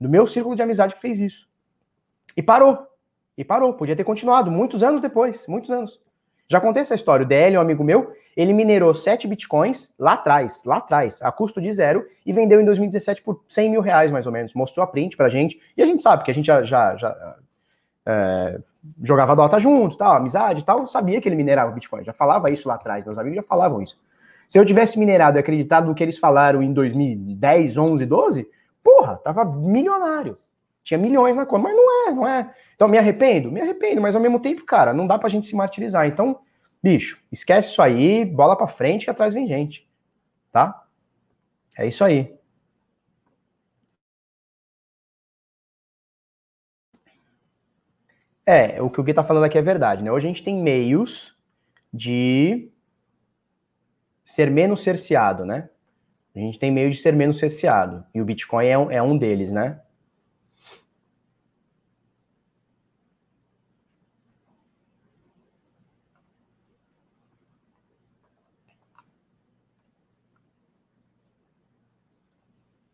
[0.00, 1.48] do meu círculo de amizade que fez isso.
[2.36, 2.86] E parou.
[3.36, 3.72] E parou.
[3.72, 5.98] Podia ter continuado, muitos anos depois, muitos anos.
[6.50, 7.24] Já contei essa história.
[7.24, 11.60] O DL, um amigo meu, ele minerou 7 bitcoins lá atrás, lá atrás, a custo
[11.60, 14.54] de zero, e vendeu em 2017 por 100 mil reais, mais ou menos.
[14.54, 15.60] Mostrou a print pra gente.
[15.76, 17.36] E a gente sabe que a gente já, já, já
[18.06, 18.58] é,
[19.02, 20.86] jogava Dota junto, tal, amizade e tal.
[20.88, 22.04] Sabia que ele minerava bitcoin.
[22.04, 23.04] Já falava isso lá atrás.
[23.04, 24.00] Meus amigos já falavam isso.
[24.48, 28.48] Se eu tivesse minerado e acreditado no que eles falaram em 2010, 11, 12,
[28.82, 30.38] porra, tava milionário.
[30.82, 32.50] Tinha milhões na conta, mas não é, não é.
[32.78, 33.50] Então, me arrependo?
[33.50, 36.06] Me arrependo, mas ao mesmo tempo, cara, não dá pra gente se martirizar.
[36.06, 36.38] Então,
[36.80, 39.84] bicho, esquece isso aí, bola pra frente que atrás vem gente.
[40.52, 40.84] Tá?
[41.78, 42.34] É isso aí.
[48.46, 50.10] É, o que o Gui tá falando aqui é verdade, né?
[50.10, 51.36] Hoje a gente tem meios
[51.92, 52.70] de
[54.24, 55.68] ser menos cerceado, né?
[56.36, 58.04] A gente tem meio de ser menos cerceado.
[58.14, 59.80] E o Bitcoin é um, é um deles, né?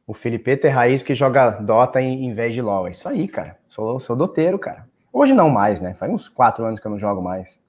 [0.06, 2.88] O Felipe é raiz que joga Dota em, em, vez de LoL.
[2.88, 3.56] É isso aí, cara.
[3.68, 4.86] Sou, sou doteiro, cara.
[5.12, 5.94] Hoje não mais, né?
[5.94, 7.64] Faz uns quatro anos que eu não jogo mais.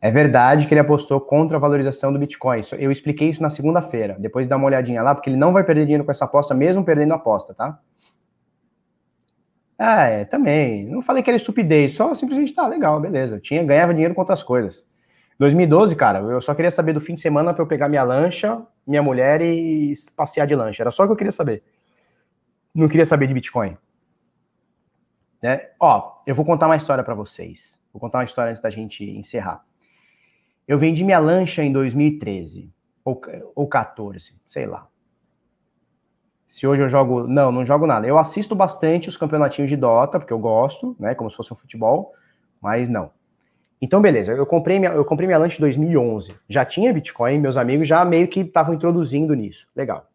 [0.00, 2.60] É verdade que ele apostou contra a valorização do Bitcoin.
[2.78, 4.16] Eu expliquei isso na segunda-feira.
[4.18, 6.84] Depois dá uma olhadinha lá, porque ele não vai perder dinheiro com essa aposta, mesmo
[6.84, 7.78] perdendo a aposta, tá?
[9.78, 10.86] Ah, é, também.
[10.86, 13.36] Não falei que era estupidez, só simplesmente tá legal, beleza.
[13.36, 14.88] Eu tinha, ganhava dinheiro com outras coisas.
[15.42, 18.64] 2012, cara, eu só queria saber do fim de semana para eu pegar minha lancha,
[18.86, 20.84] minha mulher e passear de lancha.
[20.84, 21.64] Era só o que eu queria saber.
[22.72, 23.76] Não queria saber de Bitcoin.
[25.42, 25.70] Né?
[25.80, 27.84] Ó, eu vou contar uma história para vocês.
[27.92, 29.64] Vou contar uma história antes da gente encerrar.
[30.68, 32.72] Eu vendi minha lancha em 2013
[33.04, 33.20] ou,
[33.56, 34.86] ou 14, sei lá.
[36.46, 38.06] Se hoje eu jogo, não, não jogo nada.
[38.06, 41.56] Eu assisto bastante os campeonatinhos de Dota, porque eu gosto, né, como se fosse um
[41.56, 42.12] futebol,
[42.60, 43.10] mas não.
[43.82, 46.36] Então, beleza, eu comprei minha, eu comprei minha lanche em 2011.
[46.48, 49.66] Já tinha Bitcoin, meus amigos já meio que estavam introduzindo nisso.
[49.74, 50.06] Legal.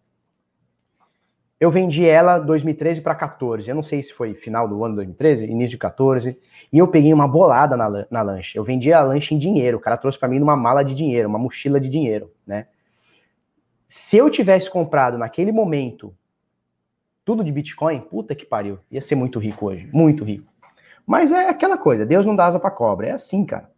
[1.60, 3.68] Eu vendi ela 2013 para 14.
[3.68, 6.40] Eu não sei se foi final do ano 2013, início de 14.
[6.72, 8.58] E eu peguei uma bolada na, na lanche.
[8.58, 9.78] Eu vendi a lanche em dinheiro.
[9.78, 12.68] O cara trouxe para mim numa mala de dinheiro, uma mochila de dinheiro, né?
[13.86, 16.16] Se eu tivesse comprado naquele momento
[17.26, 18.80] tudo de Bitcoin, puta que pariu.
[18.90, 19.90] Ia ser muito rico hoje.
[19.92, 20.46] Muito rico.
[21.08, 23.08] Mas é aquela coisa, Deus não dá asa pra cobra.
[23.08, 23.72] É assim, cara.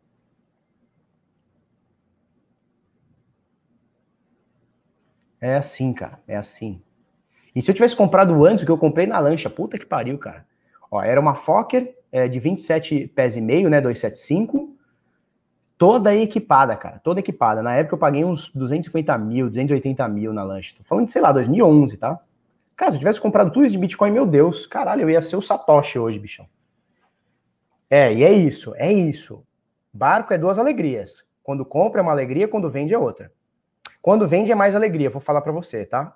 [5.40, 6.20] É assim, cara.
[6.28, 6.82] É assim.
[7.56, 10.18] E se eu tivesse comprado antes, o que eu comprei na lancha, puta que pariu,
[10.18, 10.44] cara.
[10.90, 14.76] Ó, era uma Fokker é, de 27 pés e meio, né, 275,
[15.78, 17.62] toda equipada, cara, toda equipada.
[17.62, 20.74] Na época eu paguei uns 250 mil, 280 mil na lancha.
[20.76, 22.20] Tô falando de, sei lá, 2011, tá?
[22.76, 25.36] Cara, se eu tivesse comprado tudo isso de Bitcoin, meu Deus, caralho, eu ia ser
[25.36, 26.48] o Satoshi hoje, bichão.
[27.90, 29.44] É, e é isso, é isso.
[29.92, 31.28] Barco é duas alegrias.
[31.42, 33.32] Quando compra é uma alegria, quando vende é outra.
[34.02, 36.16] Quando vende é mais alegria, vou falar para você, tá?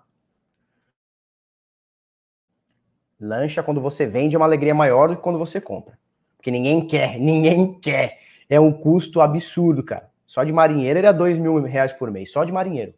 [3.19, 5.97] Lancha, quando você vende, é uma alegria maior do que quando você compra.
[6.38, 8.19] Porque ninguém quer, ninguém quer.
[8.49, 10.11] É um custo absurdo, cara.
[10.28, 12.93] Só de marinheiro era dois mil reais por mês, só de marinheiro.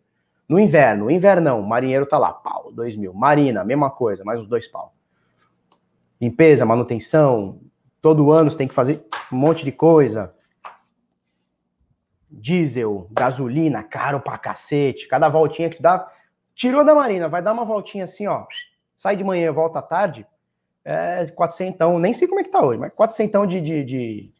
[0.47, 3.13] No inverno, invernão, marinheiro tá lá, pau, dois mil.
[3.13, 4.93] Marina, mesma coisa, mais uns dois pau.
[6.19, 7.59] Limpeza, manutenção,
[8.05, 9.03] Todo ano você tem que fazer
[9.33, 10.31] um monte de coisa.
[12.29, 15.07] Diesel, gasolina, caro pra cacete.
[15.07, 16.07] Cada voltinha que dá.
[16.53, 18.45] Tirou da marina, vai dar uma voltinha assim, ó.
[18.95, 20.23] Sai de manhã, volta à tarde.
[20.83, 24.31] É 400, nem sei como é que tá hoje, mas 400 de, de, de,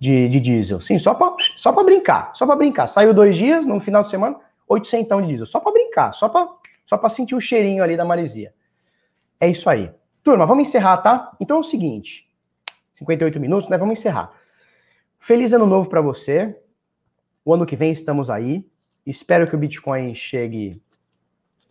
[0.00, 0.80] de, de diesel.
[0.80, 2.32] Sim, só pra, só pra brincar.
[2.34, 2.88] Só pra brincar.
[2.88, 5.46] Saiu dois dias, no final de semana, 800 de diesel.
[5.46, 6.12] Só pra brincar.
[6.14, 6.48] Só pra,
[6.84, 8.52] só pra sentir o cheirinho ali da maresia.
[9.38, 9.92] É isso aí.
[10.24, 11.30] Turma, vamos encerrar, tá?
[11.38, 12.23] Então é o seguinte.
[12.94, 13.76] 58 minutos, né?
[13.76, 14.32] Vamos encerrar.
[15.18, 16.56] Feliz ano novo para você.
[17.44, 18.66] O ano que vem estamos aí.
[19.04, 20.80] Espero que o Bitcoin chegue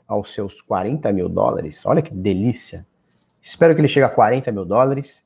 [0.07, 1.85] aos seus 40 mil dólares.
[1.85, 2.85] Olha que delícia.
[3.41, 5.25] Espero que ele chegue a 40 mil dólares.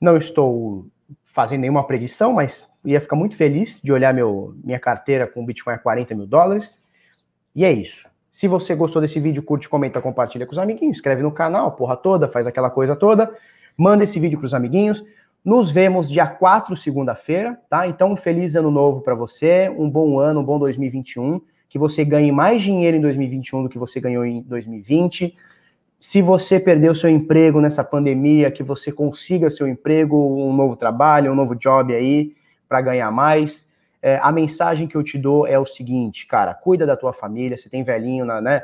[0.00, 0.86] Não estou
[1.24, 5.46] fazendo nenhuma predição, mas ia ficar muito feliz de olhar meu, minha carteira com o
[5.46, 6.82] Bitcoin a 40 mil dólares.
[7.54, 8.08] E é isso.
[8.30, 11.96] Se você gostou desse vídeo, curte, comenta, compartilha com os amiguinhos, inscreve no canal, porra
[11.96, 13.32] toda, faz aquela coisa toda.
[13.76, 15.04] Manda esse vídeo para os amiguinhos.
[15.44, 17.86] Nos vemos dia 4, segunda-feira, tá?
[17.86, 22.04] Então, um feliz ano novo para você, um bom ano, um bom 2021, que você
[22.04, 25.36] ganhe mais dinheiro em 2021 do que você ganhou em 2020.
[25.98, 31.32] Se você perdeu seu emprego nessa pandemia, que você consiga seu emprego, um novo trabalho,
[31.32, 32.34] um novo job aí
[32.68, 33.72] para ganhar mais.
[34.00, 37.56] É, a mensagem que eu te dou é o seguinte, cara, cuida da tua família,
[37.56, 38.62] você tem velhinho, na, né?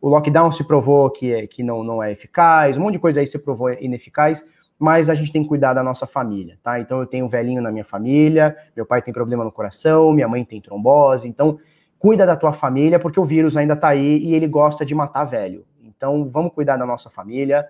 [0.00, 3.20] O lockdown se provou que, é, que não, não é eficaz, um monte de coisa
[3.20, 4.44] aí se provou ineficaz,
[4.78, 6.80] mas a gente tem que cuidar da nossa família, tá?
[6.80, 10.28] Então eu tenho um velhinho na minha família, meu pai tem problema no coração, minha
[10.28, 11.58] mãe tem trombose, então
[11.98, 15.24] cuida da tua família porque o vírus ainda tá aí e ele gosta de matar
[15.24, 15.66] velho.
[15.84, 17.66] Então vamos cuidar da nossa família.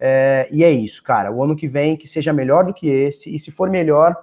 [0.00, 1.30] É, e é isso, cara.
[1.30, 4.16] O ano que vem que seja melhor do que esse, e se for melhor,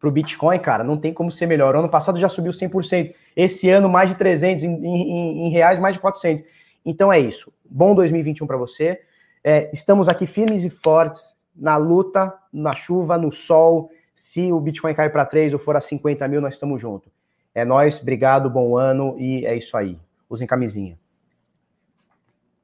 [0.00, 1.76] para o Bitcoin, cara, não tem como ser melhor.
[1.76, 3.14] O ano passado já subiu 100%.
[3.36, 6.42] Esse ano, mais de 300, em, em, em reais, mais de 400.
[6.84, 7.52] Então é isso.
[7.68, 9.02] Bom 2021 para você.
[9.44, 13.90] É, estamos aqui firmes e fortes na luta, na chuva, no sol.
[14.14, 17.12] Se o Bitcoin cair para 3 ou for a 50 mil, nós estamos juntos.
[17.54, 19.98] É nós, obrigado, bom ano e é isso aí.
[20.30, 20.98] Usem camisinha.